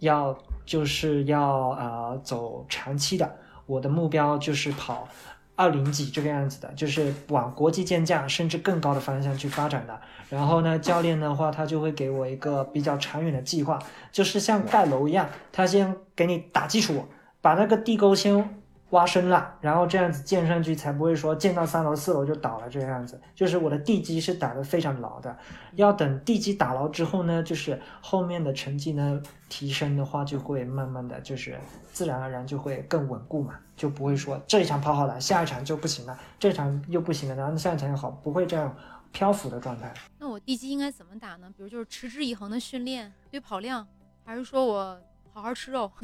[0.00, 3.34] 要就是要呃走长期的，
[3.66, 5.08] 我的目标就是跑
[5.56, 9.98] 二零几这个样子的，就是往国际健将甚至更高的方向去发展的。
[10.28, 13.78] 然后呢，教练的话，他就会给我一个比较长远的计划，
[14.12, 17.06] 就是像盖楼一样，他先给你打基础，
[17.44, 23.20] 把那个地沟先挖深了，然后这样子建上去，才不会说建到三楼、四楼就倒了这样子。
[23.34, 25.36] 就是我的地基是打得非常牢的，
[25.74, 31.60] 要等地基打牢之后呢，就是后面的成绩呢提升的话，就会慢慢的就是
[31.92, 38.74] 自然而然就会更稳固嘛，就不会说这一场跑好了，下一场就不行了，这场又不行了，然后下一场又好，不会这样
[39.12, 39.92] 漂浮的状态。
[40.18, 41.52] 那我地基应该怎么打呢？
[41.54, 43.86] 比如就是持之以恒的训练，对跑量，
[44.24, 44.98] 还是说我
[45.34, 45.90] 好好吃肉？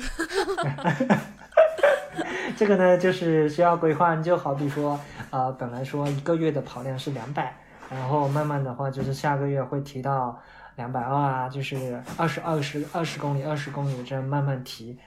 [2.57, 4.17] 这个呢，就是需要规划。
[4.17, 4.99] 就好比说，
[5.31, 7.55] 呃，本来说一个月的跑量是两百，
[7.89, 10.37] 然后慢慢的话，就是下个月会提到
[10.75, 14.99] 两百二啊，就是二十二十二十公里、二十公里这样慢慢提。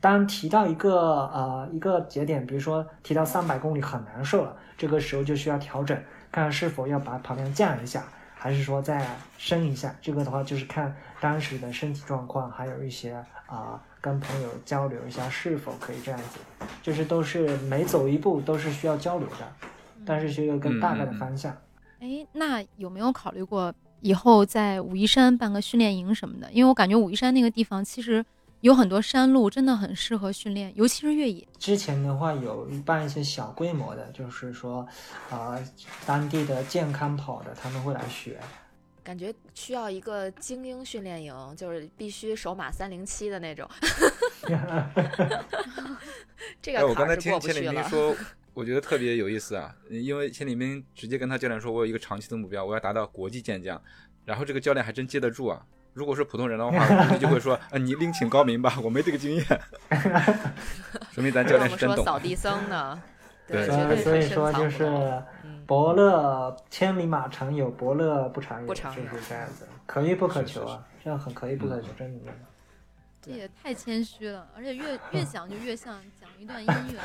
[0.00, 0.94] 当提到一个
[1.32, 5.98] 呃一个节点，比如说提到三百公里很难受了，这个时候就需要调整，
[6.30, 8.04] 看是否要把跑量降一下，
[8.38, 9.04] 还是说再
[9.38, 9.96] 升一下。
[10.00, 13.12] 这个的话就是看当时的身体状况，还有一些
[13.46, 16.38] 啊、跟朋友交流一下是否可以这样子。
[16.82, 19.52] 就是都是每走一步都是需要交流的，
[20.04, 21.56] 但是需要个大概的方向。
[21.98, 26.52] 哎，那有没有考虑过以后在武夷山办个训练营什么的？
[26.52, 28.24] 因为我感觉武夷山那个地方其实
[28.66, 31.46] 有很多山路，真的很适合训练，尤其是越野。
[31.56, 34.84] 之前的话有办一些小规模的，就是说，
[35.30, 35.64] 呃，
[36.04, 38.40] 当地的健康跑的他们会来学。
[39.04, 43.70] 感觉需要一个精英训练营，就是必须首马三零七的那种。
[46.60, 47.70] 这哎，我刚才听钱过不去了。
[47.70, 48.16] 理明说，
[48.52, 53.80] 我觉得特别有意思啊，因为千里冰直接跟他教练说，我有一个长期的目标，我要达到国际健将，
[54.24, 55.64] 然后这个教练还真接得住啊。
[55.96, 59.44] 如果是普通人的话， 估计就会说，啊，你另请高明吧， 我没这个经验。
[61.10, 61.96] 说明咱教练是真懂。
[61.96, 63.02] 说扫地僧呢，
[63.48, 65.22] 对所以说就是
[65.66, 72.32] 伯乐千里马常有，伯乐不常有，不常有就是这样子，可遇不可是是求啊，这样很可遇不可求，真的。
[73.22, 77.00] 这也太谦虚了，而且越越讲就越像讲一段音乐，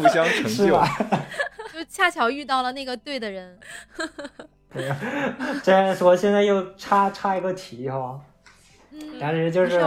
[0.00, 0.80] 互相成就。
[1.74, 3.60] 就恰巧遇到了那个对的人。
[4.72, 4.90] 对，
[5.62, 8.20] 这我现在又插插一个题哈，
[8.92, 9.80] 嗯，但是就是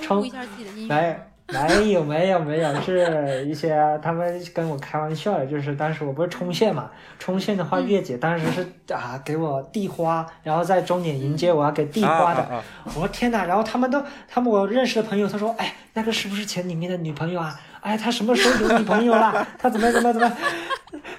[0.00, 1.16] 冲一下自己的音乐没。
[1.48, 12.64] 没有没有没有，是一些他们跟我开玩笑的，就是当时我不是冲线嘛，冲线的话，嗯月姐当时是啊给我递花，然后在终点迎接我要给递啊花的！
[12.86, 13.44] 我说天哪！
[13.44, 17.54] 然后他们都，他们我认识的朋友，他说，哎，那个是不是前里面的女朋友啊？
[17.86, 19.46] 哎，他什么时候有女朋友了？
[19.56, 20.36] 他怎么怎么怎么？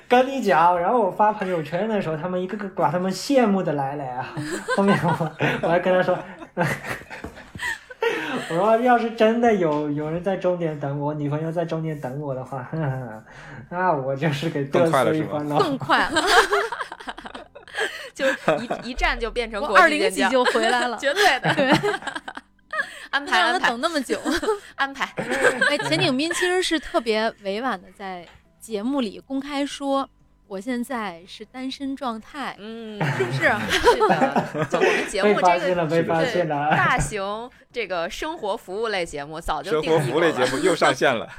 [0.10, 4.36] 跟你讲，然后我发朋友圈的时候，他们一个个把他们羡慕的来了啊。
[4.76, 6.20] 后面我我还跟他说，
[8.50, 13.24] 我说要是真的有有人在终点等我，女朋友在终点等我的话，呵呵
[13.70, 15.58] 那我就是给嘚更快了是吧瑟一番了。
[15.64, 16.22] 更快了，
[18.14, 18.26] 就
[18.84, 21.56] 一一站就变成二零几就回来了， 绝对的。
[23.08, 24.20] 对，安排安排让他等那么久。
[24.76, 25.06] 安排，
[25.70, 28.28] 哎，钱景斌其实是特别委婉的在
[28.60, 30.10] 节目里公开说，
[30.48, 33.40] 我现在是单身状态，嗯， 是不是？
[33.40, 36.72] 是的，就我们节目这个对现了。
[36.72, 40.46] 大型这个生活服务类节目早就生活定义生活服务类节。
[40.46, 41.30] 目又上线了，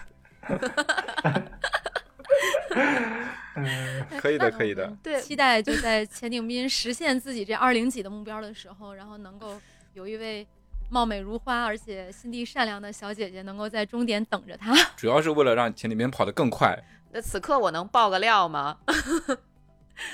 [3.57, 4.93] 嗯，可以的，可以的。
[5.03, 9.61] 对期待就在钱景斌实现自己这二零几的目标的时候，然后能够
[9.95, 10.47] 有一位
[10.91, 14.75] 貌美如花而且心地善良的小姐姐能够在终点等着他。
[14.97, 16.79] 主要是为了让钱里面跑得更快。
[17.13, 18.79] 那此刻我能爆个料吗？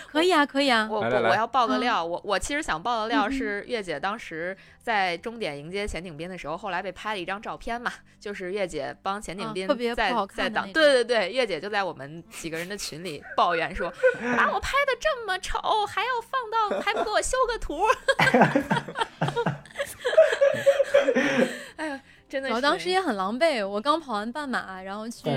[0.09, 0.89] 可以啊，可以啊。
[0.91, 13.93] 我来来来我我要爆个嗯料，我我其实想爆的料是月姐当时在终点迎接钱景斌的时候，后来被拍了一张照片嘛，就是月姐帮钱景斌啊在、在挡，看的那对对对，月姐就在我们几个人的群里抱怨说，
[14.39, 17.83] 把 我拍的这么丑，还要放到，还不给我修个图，
[21.77, 25.29] 哎呀，真的是，我当时也很狼狈，我刚跑完半马，然后去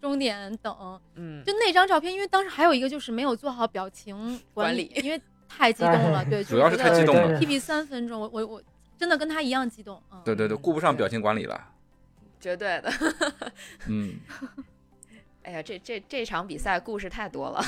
[0.00, 8.62] 终点等，嗯，就那张照片，因为当时还有一个就是没有做好表情管理，理因为太激动了，对， 主要是太激动了 PB 三分钟，我我我
[8.98, 11.68] 真的跟他一样激动，嗯，对对对，顾不上表情管理了。
[12.40, 12.92] 绝对的。
[13.88, 14.16] 嗯，
[15.44, 17.64] 哎呀，这这这场比赛故事太多了。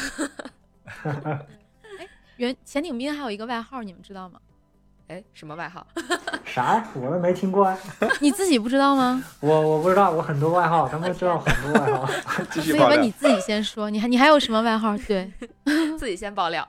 [2.36, 4.38] 原钱鼎斌还有一个外号，你们知道吗？
[5.08, 5.86] 哎，什么外号？
[6.44, 6.82] 啥？
[6.94, 7.78] 我都没听过啊。
[8.20, 9.22] 你自己不知道吗？
[9.40, 12.06] 我我不知道，我很多外号，他们知道很多外号。
[12.50, 13.10] 所以问你。
[13.12, 14.96] 自己先说，你还你还有什么外号？
[14.98, 15.32] 对，
[15.98, 16.66] 自己先爆料。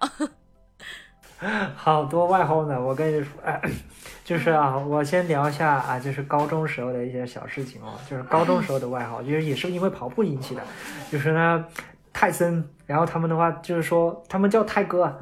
[1.76, 3.60] 好多外号呢，我跟你说，哎，
[4.23, 10.62] 就是啊，我先聊一下啊，就是高中时候的一些小事情哦，就是高中时候的外号，就是也是因为跑步引起的，
[11.12, 11.65] 就是呢，
[12.13, 15.15] 泰森，然后他们的话就是说，他们叫泰哥，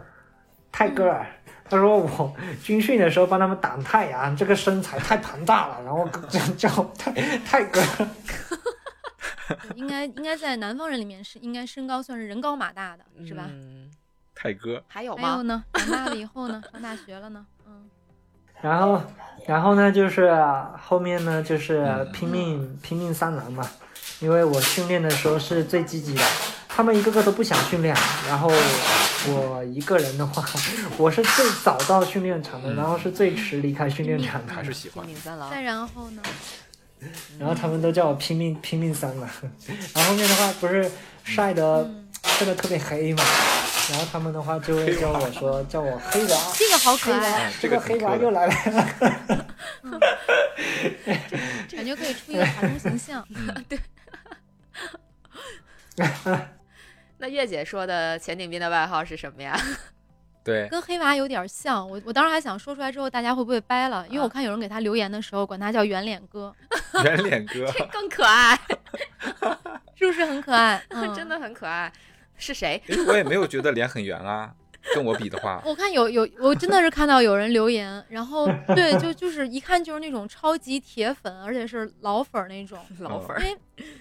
[0.72, 1.26] 泰哥儿。
[1.70, 7.12] 他说我军训的时候帮他们挡太阳，这个身材太庞大了，然后就叫泰
[7.46, 7.82] 泰哥。
[9.76, 13.46] 应该应该在南方人里面是应该身高算是人高马大的，是吧？
[13.48, 13.92] 嗯，
[14.34, 15.30] 泰哥，还有吗？
[15.30, 17.88] 还有呢，长大了以后呢， 上大学了呢，嗯，
[18.62, 19.02] 然后，
[19.46, 20.34] 然后呢，就是
[20.82, 23.70] 后面呢，就是嗯拼命拼命三郎嘛，
[24.20, 26.24] 因为我训练的时候是最积极的，
[26.76, 27.96] 他们一个个都不想训练，
[28.28, 28.52] 然后
[29.28, 30.44] 我一个人的话，
[31.00, 35.08] 我是最早到训练场的，嗯然后是最迟离开训练场的，还是喜拼欢。
[35.08, 35.62] 命三郎再。
[35.62, 36.22] 然后呢，
[37.40, 39.30] 然后他们都叫我拼命拼命三郎，
[39.94, 40.92] 然后后面的话不是
[41.24, 43.24] 晒得嗯，晒得特别黑嘛，
[43.92, 47.98] 然后他们的话就会叫我说叫我黑娃，这个好可爱，啊，这个黑。
[48.00, 48.54] 娃又来了。
[51.72, 53.26] 感觉可以出一个卡通形象。
[57.18, 59.58] 那月姐说的钱景斌的外号是什么呀？
[60.44, 66.54] 对，跟黑娃有点像，我我当时还想说出来之后大家会不会掰了，因为我看有人给他留言的时候管他叫圆脸哥，
[67.04, 68.56] 圆脸哥， 这更可爱，
[69.96, 70.84] 是不是很可爱？
[70.90, 71.28] 嗯，真。
[71.28, 71.92] 的很可爱。
[72.38, 72.80] 是谁？
[73.08, 74.54] 我也没有觉得脸很圆啊，
[74.94, 82.78] 跟我比的话，我看有有，我真的是看到有人留言，然后 对，就就是一看就是那种超级铁粉，而且是老粉儿那种。
[83.00, 83.42] 老粉儿。
[83.42, 83.58] 因为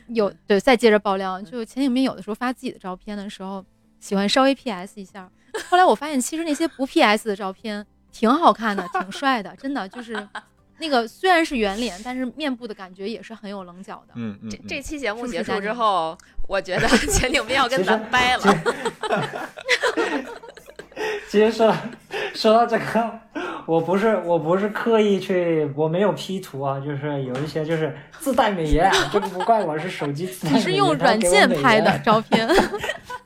[0.08, 3.64] 有对，再接着爆料，就钱景斌有的时候发自己的照片的时候，
[4.00, 5.30] 喜欢稍微 PS 一下。
[5.70, 10.28] 后来我发现，其实那些不 PS 的照片挺好看的，挺帅的，真的就是
[10.78, 14.14] 那个虽然是圆脸，但是面部的感觉也是很有棱角的。
[14.16, 16.18] 嗯嗯，这嗯这期节目结束之后，
[16.48, 18.42] 我觉得钱景斌要跟咱掰了。
[21.30, 21.74] 其实说
[22.34, 23.10] 说到这个，
[23.66, 30.60] 我不是我不是刻意去，我没有 P 图啊，就是有一些就是自带美颜，啊这个不怪我是手机自带美颜。
[30.60, 32.48] 你是用软件美拍的颜照片，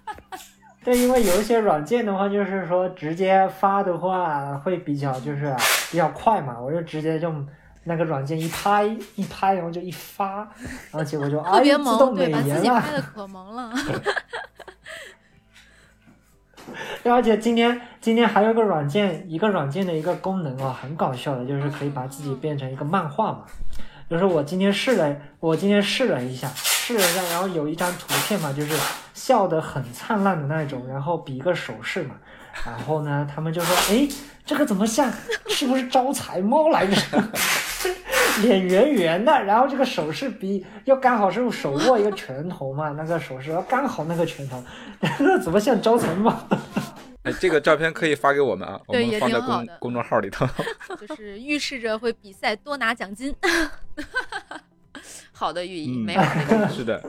[0.85, 5.55] 对，因为有一些软件的话，就是说直接发的话会比较就是
[5.91, 7.47] 比较快嘛，我就直接用
[7.85, 8.85] 那个软件一拍
[9.17, 10.37] 一拍，然后就一发，
[10.91, 12.63] 然后结果就哎自特别萌，对，动美把自颜了。
[12.63, 13.71] 己拍的可萌了。
[17.05, 23.41] 而且今天今天还有个软件，一个软件的一个功能哦，很搞笑的，就是可以把自己变成一个漫画嘛。
[24.09, 28.75] 就是我今天试了，我今天试了一下，试了一下，然后有一张图片嘛，就是
[29.13, 32.15] 笑得很灿烂的那种，然后比一个手势嘛。
[32.65, 34.09] 然后呢，他们就说：“哎，
[34.45, 35.13] 这个怎么像？
[35.49, 36.97] 是不是招财猫来着？
[38.43, 44.63] 脸圆圆的，然后这个手势比又刚好是手握一个拳头嘛， 那个手势刚好那个拳头，
[45.21, 46.35] 那怎么像招财猫？
[47.25, 50.47] 哎，这个照片可以发给我们啊，我们放在公公众号里头。
[51.07, 53.35] 就是预示着会比赛多拿奖金。
[55.33, 56.75] 好的寓意，嗯美好的寓意。
[56.77, 57.03] 是的，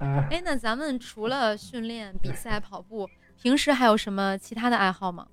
[0.00, 3.08] 嗯、哎，那咱们除了训练、比赛、跑步，
[3.40, 5.26] 平时还有什么其他的爱好吗？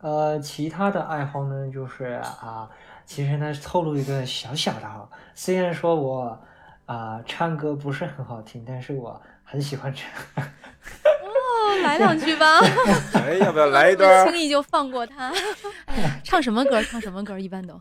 [0.00, 2.68] 呃，其他的爱好呢，就是啊，
[3.14, 6.40] 其实呢，透露一个小小的哈，虽然说我
[6.86, 10.10] 啊、唱歌不是很好听，但是我很喜欢唱。
[10.34, 12.46] 哦，来两句吧，
[13.12, 14.24] 哎，要不要来一段？
[14.26, 15.30] 轻易就放过他。
[16.24, 16.82] 唱什么歌？
[16.82, 17.38] 唱什么歌？
[17.38, 17.78] 一般都。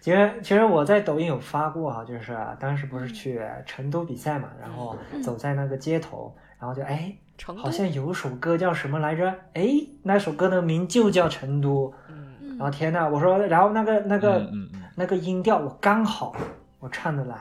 [0.00, 7.12] 其实其实我在抖音有发过哈，就是啊当时不是去成都比赛嘛，然后走在那个街头，然后就哎，
[7.56, 9.34] 好像有首歌叫什么来着？
[9.54, 9.68] 哎，
[10.04, 11.88] 那首歌的名就叫《成都》。
[12.08, 16.36] 嗯，嗯然后天呐，我说，然后那个那个、嗯那个音调我刚好
[16.78, 17.36] 我唱得来，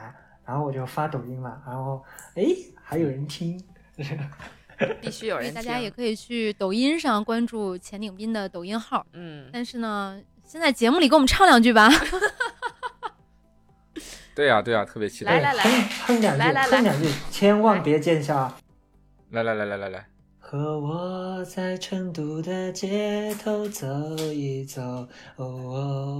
[0.45, 2.03] 然后我就发抖音了，然后
[2.35, 2.43] 哎
[2.81, 3.61] 还有人听，
[4.99, 5.53] 必须有人听。
[5.53, 9.05] 大家也可以去抖音上关注钱鼎斌的抖音号。
[9.13, 11.89] 嗯，但是呢，先在节目里给我们唱两句吧。
[14.35, 15.39] 对呀对呀，特别期待。
[15.39, 15.69] 来来来哼
[16.07, 18.57] 哼两句，来来来哼两句，千万别见笑啊。
[19.29, 20.07] 来来来来来来，
[20.53, 23.87] 和我在成都的街头走
[24.31, 25.47] 一走，哦哦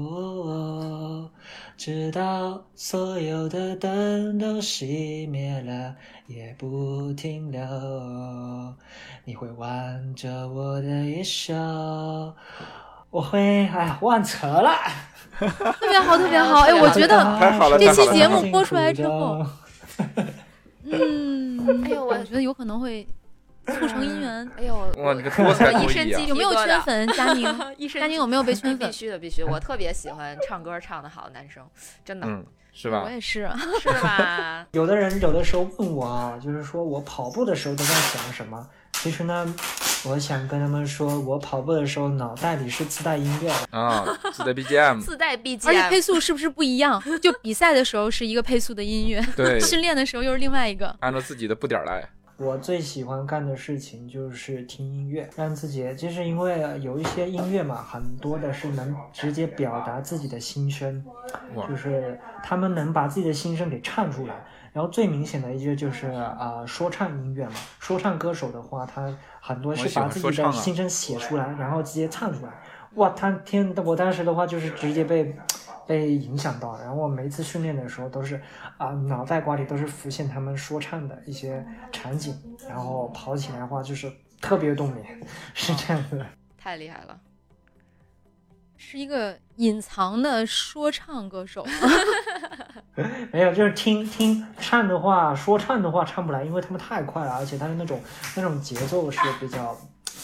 [0.07, 1.29] 哦哦，
[1.77, 5.93] 直到所有的灯都熄灭了，
[6.25, 7.61] 也不停留。
[9.23, 11.53] 你会挽着我的衣袖，
[13.11, 14.71] 我会哎呀忘词了。
[15.37, 15.45] 特
[15.91, 16.61] 别好，特别好。
[16.65, 17.37] 哎，我觉得，
[17.77, 19.45] 这期节目播出来之后，
[20.89, 23.07] 嗯，哎呦我我觉得有可能会
[23.67, 24.51] 促成姻缘。
[24.57, 26.27] 哎呦，哇，你个多才一多艺啊身鸡！
[26.27, 27.07] 有没有圈粉？
[27.09, 27.47] 佳宁，
[27.77, 28.91] 一身佳宁有没有被 圈粉必？
[28.91, 29.43] 须的，必须。
[29.43, 31.65] 我特别喜欢唱歌唱得好的男生，
[32.03, 33.09] 真的、嗯，是吧我？
[33.09, 33.49] 也是。
[33.81, 34.65] 是吧？
[34.73, 38.67] 有的人有的时候问我啊，就是说我跑步的时候都在想什么？
[38.93, 39.53] 其实呢，
[40.05, 43.77] 我想跟他们说，我跑步的时候脑袋里是自带音乐的。
[43.77, 47.01] 啊，自带 BGM，自带 BGM，而且配速是不是不一样？
[47.21, 50.95] 就比赛的时候是一个配速的音乐，对，训练的时候又是另外一个。
[50.99, 52.07] 按照自己的步点儿来。
[52.37, 61.05] 我最喜欢干的事情就是听音乐，让自己就是因为有一些音乐嘛，很多的是能直接表达自己的心声，
[61.69, 64.35] 就是他们能把自己的心声给唱出来。
[64.73, 72.51] 然后最明显的一个就是啊、呃说唱音乐嘛，说唱歌手的话，他很多是把自己的心声写出来，然后直接唱出来。
[72.95, 75.35] 哇，他天，我当时的话就是直接被
[75.87, 78.41] 被影响到，然后我每一次训练的时候都是
[78.77, 84.11] 啊、脑袋瓜里都是浮现他们说唱的一些场景，然后跑起来的话就是
[84.41, 84.99] 特别动力，
[85.53, 86.25] 是这样子的。
[86.57, 87.19] 太厉害了。
[88.75, 91.65] 是一个隐藏的说唱歌手，
[93.31, 98.01] 没有，就是听听唱的话，说唱的话唱不来，因为他们太快了，而且他的那种
[98.35, 99.73] 那种节奏是比较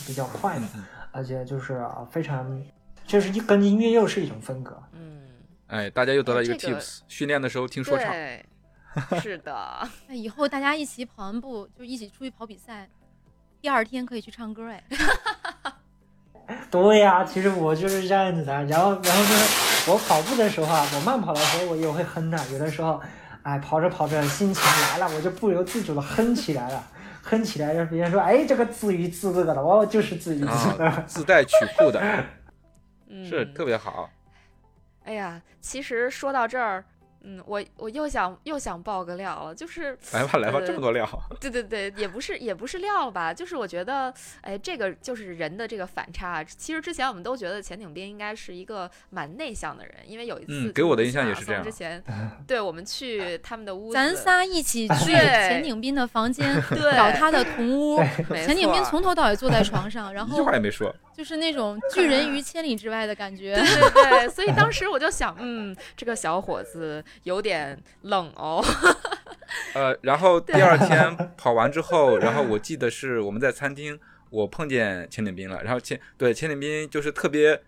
[0.06, 0.66] 比较快的，
[1.12, 2.62] 而且就是啊非常，
[3.08, 4.78] 就是一跟音乐又是一种风格。
[5.70, 8.12] 嗯，哎，大家又得到一个 tips，训练的时候听说唱。
[8.12, 8.46] 对，
[9.22, 12.90] 是的， 那以后大家一起跑完步，就一起出去跑比赛，
[13.62, 14.84] 第二天可以去唱歌哎。
[16.72, 18.52] 对呀、其实我就是这样子的。
[18.66, 22.40] 然后，然后就是我跑步的时候啊，我慢跑的时候我也会哼的。
[22.52, 23.00] 有的时候，
[23.44, 26.84] 哎，跑着跑着心情来了，我就不由自主的哼起来了。
[27.22, 30.46] 哼起来，让别人说，哎，这个自娱自乐的，哦，就是自娱自
[30.80, 30.86] 乐。
[30.86, 32.02] 啊，自带曲库的，
[33.08, 34.10] 嗯，是特别好。
[35.10, 36.86] 哎呀，其实说到这儿，
[37.24, 41.04] 嗯，我我又想又想爆个料了，就是来 吧来吧，呃这么多料，
[41.42, 46.44] 对对对，也不是也不是料吧，就是我觉得，哎，这个就是人的这个反差。
[46.44, 52.04] 其实之前我们都觉得钱鼎斌应该是一个蛮内向的人，因为有一次嗯给我的印象也是这样之前，
[52.46, 58.00] 对我们去他们的屋子，咱仨一起去对钱鼎斌的房间对找他的同屋，
[58.30, 60.96] 没钱鼎斌从头到尾坐在床上，然一句后话也没说。
[61.20, 63.54] 就是那种 拒人于千里之外的感觉。
[63.54, 68.64] 对对对，所以当时我就想，嗯，这个小伙子有点冷哦。
[69.76, 74.00] 呃，然后第二 天跑完之后，然后我记得是我们在餐厅，
[74.30, 77.62] 我碰见钱点斌了，然后钱对钱点斌就是特别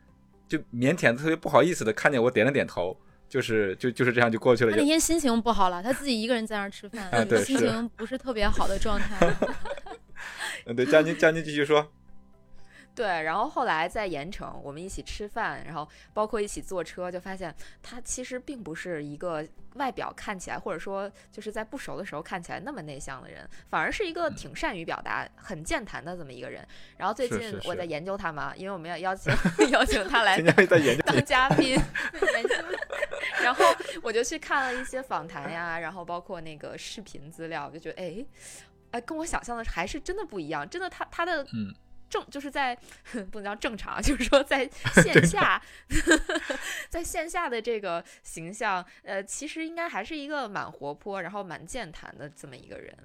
[0.47, 2.95] 就腼腆、特别不好意思的看见我点了点头，
[3.27, 4.71] 就是就就是这样就过去了。
[4.71, 9.29] 他那天心情不好了，他自己一个人在那儿吃饭，啊对心情不是特别好的状态。
[10.67, 11.91] 嗯，对，佳宁佳宁继续说。
[12.93, 26.67] 对，然后后来在盐城，我们一起吃饭，然后包括一起坐车，就发现他其实并不是一个外表看起来，或者说就是在不熟的时候看起来那么内向的人，反而是一个挺善于表达、很健谈的这么一个人。
[26.97, 29.33] 然后最近我在研究他嘛，因为我们要邀请
[29.71, 30.37] 邀请他来
[31.05, 31.79] 当嘉 宾，
[33.41, 33.63] 然后
[34.03, 38.25] 我就去看了一些访谈呀，然后包括那个视频资料，我就觉得哎，
[38.91, 41.73] 哎，跟我想象的还是真的不一样，真的他他的嗯
[42.11, 42.77] 正就是在
[43.31, 44.69] 不能叫正常， 就是说在
[45.01, 45.59] 线下，
[46.89, 52.95] 在线下的这个形象，呃，其实应该还是一个蛮活泼，然后蛮健谈的这么一个人，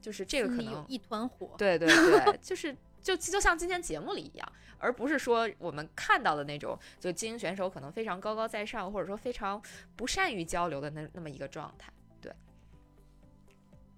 [0.00, 1.54] 就是这个可能有一团火。
[1.58, 9.62] 对对对，就是就就像今天节目里一样，而不是说我们看到的那种，就精英选手可能非常高高在上，或者说非常
[9.94, 11.92] 不善于交流的那那么一个状态。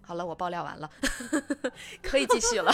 [0.07, 0.88] 对，好了，我爆料完了，
[2.02, 2.72] 可以继续了。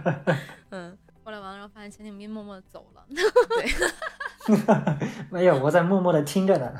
[0.70, 3.04] 嗯，爆料完了，然后发现钱景斌默默的走了。
[4.46, 4.56] 对
[5.30, 6.72] 没有，我在默默的听着呢。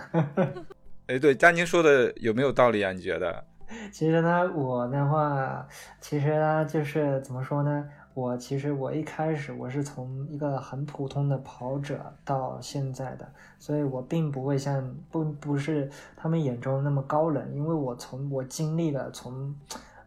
[1.09, 2.93] 哎，对，佳宁说的有没有道理啊？
[2.93, 3.45] 你觉得？
[3.93, 5.67] 其实呢，我的话，
[6.01, 7.85] 其实呢，就是怎么说呢？
[8.15, 13.27] 我其实我一开始我是从一个很普通的跑者到现在的，
[13.59, 19.55] 所以我并不会像不不是他们眼中那么高冷，因为我从我经历了从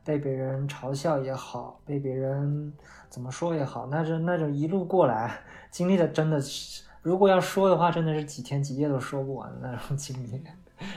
[0.04, 2.72] 被别人嘲笑也好，被别人
[3.10, 5.40] 怎么说也好，那是那种一路过来
[5.72, 10.44] 经历的真的是，如果要说的话，真的是几天几夜都说不完的那种经历。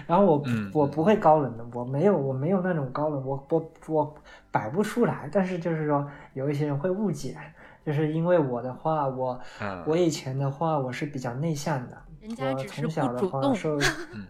[0.07, 4.15] 然后我嗯我不会高冷的，我没有我没有那种高冷，我我我
[4.51, 5.29] 摆不出来。
[5.33, 7.37] 但是就是说，有一些人会误解，
[7.85, 13.51] 就是因为我的话，我嗯，我以前的话我是比较内向的，人家我只是从小的不主动。
[13.51, 13.79] 话受，
[14.15, 14.27] 嗯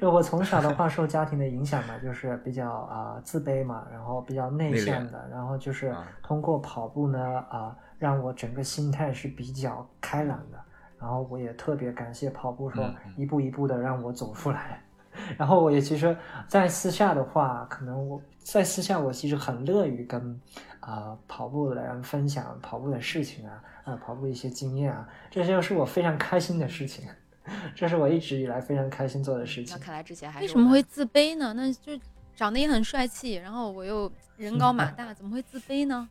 [0.00, 7.20] 我从小的话受家庭的影响嘛，就是比较啊、自卑嘛，然后比较内向的，然后就是啊通过跑步呢
[7.50, 10.58] 啊、让我整个心态是比较开朗的，
[11.00, 14.82] 然后我也特别感谢跑步说一步一步的让我走出来。
[15.36, 20.40] 然后我也其实，在私下的话，可能我在私下我其实很乐于跟
[20.80, 27.04] 啊、跑步的人分享跑步的事情啊，啊跑步一些经验啊，这就是我非常开心的事情，
[27.74, 29.84] 这是我一直以来非常开心做的事情那。
[29.84, 31.52] 看来之前还为什么会自卑呢？
[31.52, 31.98] 那就
[32.36, 36.08] 长得也很帅气，然后我又人高马大，怎么会自卑呢？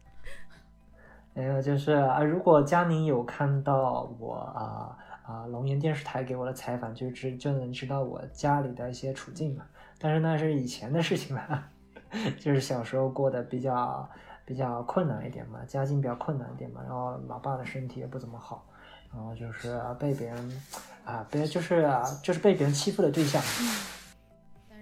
[1.37, 9.63] 还有就是啊，如果佳宁有看到我啊啊龙岩电视台给我的采访，就知就能知道我家里的一些处境嘛。
[9.99, 11.63] 但是那是以前的事情了，
[12.41, 14.09] 就是小时候过得比较
[14.45, 18.65] 比较困难一点嘛，家境比较困难一点嘛，然后老爸的身体也不怎么好，
[19.13, 20.61] 然后就是被别人
[21.05, 21.87] 啊别就是
[22.23, 23.39] 就是被别人欺负的对象。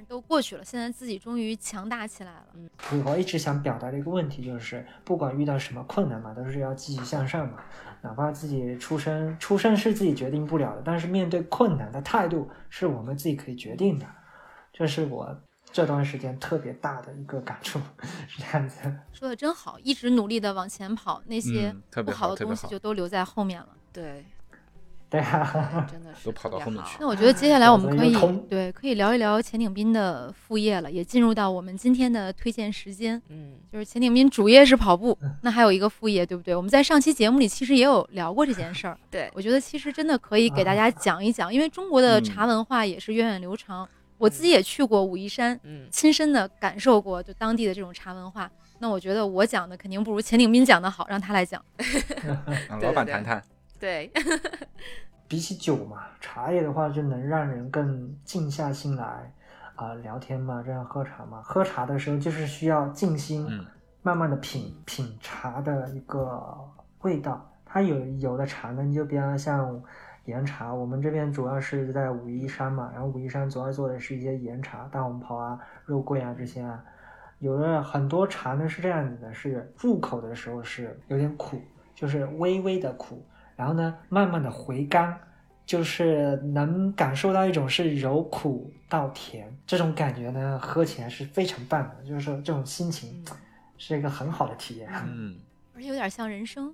[0.06, 2.46] 都过去了，现在自己终于强大起来了。
[2.54, 2.70] 嗯
[3.06, 7.58] 我一直想表达的一个问题就是，不管遇到什么困难嘛，都是要积极向上嘛。
[8.02, 14.06] 哪怕自己出生，出生是自己决定不了的，但是面对困难的态度是我们自己可以决定的。
[14.72, 15.36] 这是我
[15.72, 17.80] 这段时间特别大的一个感触，
[18.28, 18.80] 是这样子。
[19.12, 21.76] 说的真好，一直努力的往前跑，那些
[22.06, 23.70] 不好的东西就都留在后面了。
[23.92, 24.26] 对，
[25.16, 28.14] 对啊， 真的是都跑到后面去那我觉得接下来我们可以
[28.50, 33.22] 对可以聊一聊钱鼎斌的副业了，也进入到我们今天的推荐时间。
[33.30, 36.54] 嗯，就是钱鼎斌主业是跑步， 那还有一个副业，对不对？
[36.54, 38.98] 我们在上期节目里其实也有聊过这件事儿。
[39.10, 43.88] 对，我觉得其实真的可以给大家讲一讲，因为中国的嗯茶文化也是源远流长。
[44.18, 48.50] 我自己也去过武夷山，嗯，亲身的感受过就当地的这种茶文化。
[48.80, 51.62] 那我觉得我讲的肯定不如钱鼎斌讲的好，让他来讲。
[52.70, 53.44] 让老板谈谈。
[53.80, 54.12] 对，
[55.28, 59.34] 比起酒嘛，茶叶的话就能让人更静下心来
[59.76, 61.42] 啊、聊天嘛，这样喝茶嘛。
[61.44, 63.66] 喝茶的时候就是需要静心，嗯
[64.02, 66.56] 慢慢的品品茶的一个
[67.02, 67.52] 味道。
[67.66, 69.84] 它有有的茶呢，你就比方像
[70.26, 70.74] 岩茶。
[70.74, 76.82] 我们这边主要是在武夷山嘛，然后武夷山主要做的是一些岩茶，大红袍啊、肉桂啊这些啊。
[77.40, 81.60] 有的很多茶呢是这样子的，是入口的时候是有点苦，
[81.94, 83.22] 就是微微的苦，
[83.56, 85.18] 然后呢慢慢的回甘，
[85.66, 93.24] 就是能感受到一种是由苦到甜这种感觉呢，喝起来是非常棒的，就是说这种心情
[93.78, 94.90] 是一个很好的体验。
[95.06, 95.38] 嗯，
[95.76, 96.74] 而且有点像人生。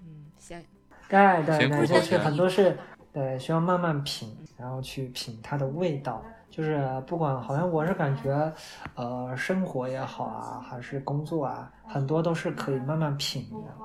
[0.00, 0.62] 嗯，行，
[1.08, 2.76] 对对对，就是很多是，
[3.12, 6.22] 对，需要慢慢品，然后去品它的味道。
[6.50, 8.52] 就是不管，好像我是感觉，
[8.96, 13.84] 呃，生活也好啊，还是工作啊，很多都是可以慢慢品的，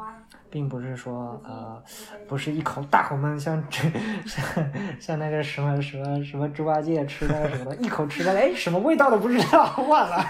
[0.56, 1.84] 并不是说呃，
[2.30, 3.82] 不是一口大口闷，像这
[4.26, 10.26] 像像那个什么什么什么猪八戒吃那个什么的，一口吃的，哎，什么味道都不知道， 忘了。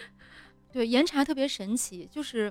[0.72, 2.50] 对，岩茶特别神奇，就是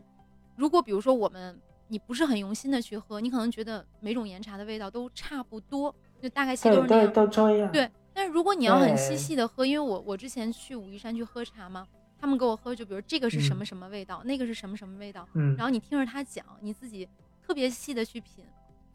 [0.55, 7.11] 如果比如说我们你不是很用心的去喝，你可能觉得每种岩茶的味道都差不多，就大概其实都是那样。
[7.11, 7.71] 都一样。
[7.71, 11.87] 对但是如果你要很细细的喝，因为我我之前去武夷山去喝茶嘛，
[12.19, 13.65] 他们给我喝，就比如这个是什么嗯。
[13.65, 15.55] 什么味道，那个是什么什么味道，嗯。
[15.55, 17.07] 然，后你听着他讲，你自己
[17.45, 18.43] 特别细的去品，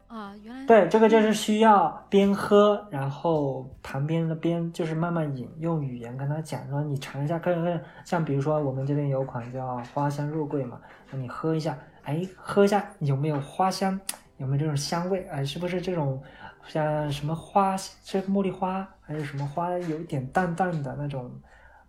[0.07, 13.99] 啊，原来对，这个就是需要边喝，然后旁边的边就是慢慢引，用语言跟他讲说，你尝一下，看看，像比如说我们这边有款叫花香肉桂嘛，那你喝一下，哎，喝一下有没有花香，
[14.37, 16.21] 有没有这种香味，哎，是不是这种
[16.67, 21.31] 像什么花，是茉莉花还是什么花，有一点淡淡的那种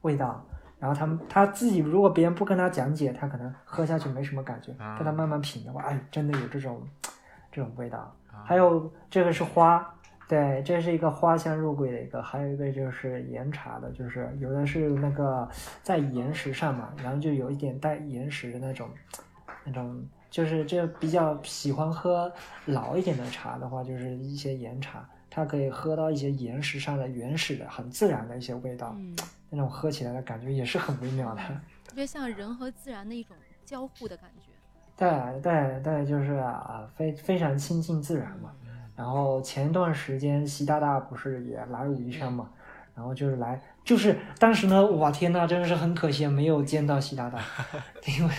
[0.03, 0.45] 味道。
[0.79, 4.97] 然后他们他自己如果别人不跟他讲解，他可能喝下去没什么感觉，啊。
[4.97, 6.83] 跟他慢慢品的话，哎，真的有这种
[7.51, 7.99] 这种味道。
[8.31, 8.45] 啊。
[8.45, 9.95] 还有这个是花，
[10.29, 15.49] 对，这是一个花香入桂的一个，还有一个就是岩茶的，就是有的是那个
[15.83, 18.89] 在岩石上嘛，然后就有一点带岩石的那种，
[19.65, 22.31] 那种就是这比较喜欢喝
[22.67, 29.17] 老一点的茶的话，就是一些岩茶，它可以喝到一些岩石上的原始的、很自然的一些味道，嗯，
[29.51, 31.41] 那种喝起来的感觉也是很微妙的。
[31.85, 34.53] 特别像人和自然的一种交互的感觉。
[34.97, 38.51] 对对对，就是啊，非非常亲近自然嘛。
[38.97, 42.49] 然后前一段时间习大大不是也来武夷山嘛，
[42.95, 47.39] 然后就是来，就是当时呢，哇天呐，真的是很可惜没有见到习大大，
[48.19, 48.35] 因为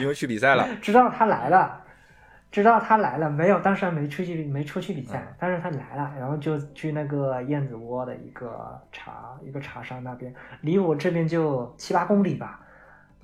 [0.00, 1.84] 因为去比赛了， 知道他来了，
[2.50, 12.60] 知道他来了，没有，当时还没出去，没出去比赛，但是他来了，然后就去那个燕子窝的一个茶一个茶山那边，离我这边就七八公里吧。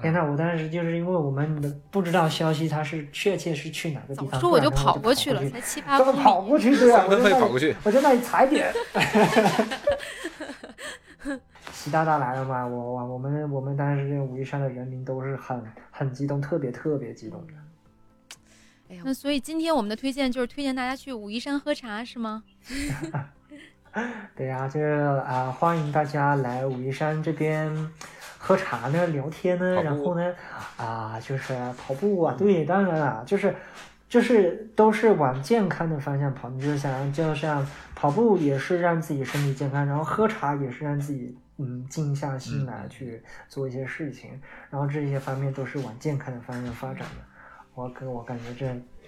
[0.00, 6.18] 天呐，我当时就是因为我们不知道消息，他是确切是去哪个地方，说我就不然跑过去了，去才七八公里。
[6.18, 8.72] 跑过去，对啊， 我在那里费跑过去，我在那里踩点。
[11.72, 17.54] 习大大来了嘛，我我我们我们当时这个武夷山的人民都是很很激动，特别特别激动的。
[18.94, 22.44] 哎呀，那所以今天我们的推荐就是推荐大家去武夷山喝茶，是吗？
[24.36, 24.86] 对呀、就是
[25.26, 27.90] 啊、欢迎大家来武夷山这边
[28.38, 30.34] 喝茶呢、聊天呢，然后呢，
[30.76, 33.54] 啊、就是跑步啊，对，当然了，就是
[34.08, 36.48] 就是都是往健康的方向跑。
[36.50, 37.66] 你就想，就像
[37.96, 44.40] 跑步也是让自己身体健康，然后喝茶也是让自己嗯静下心来嗯去做一些事情，
[44.70, 47.33] 然后这些方面都是往健康的方向发展的。
[47.74, 48.66] 我跟我感觉这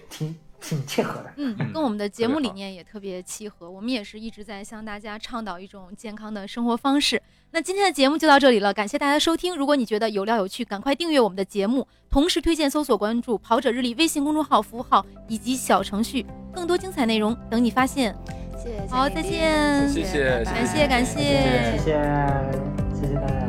[0.09, 1.31] 挺挺切合的。
[1.37, 3.69] 嗯嗯，跟我们的节目理念也特别契合。
[3.69, 7.21] 我们也是一直在向大家倡导一种健康的生活方式。
[7.51, 9.55] 那今天的节目就到这里了，感谢大家收听。
[9.55, 18.13] 如果你觉得有料有趣，赶快订阅我们的节目，同时推荐搜索关注“跑者日历”微信公众号、服务号以及小程序，更多精彩内容等你发现。
[18.57, 23.46] 谢谢，好再见谢谢感谢感谢谢谢谢谢。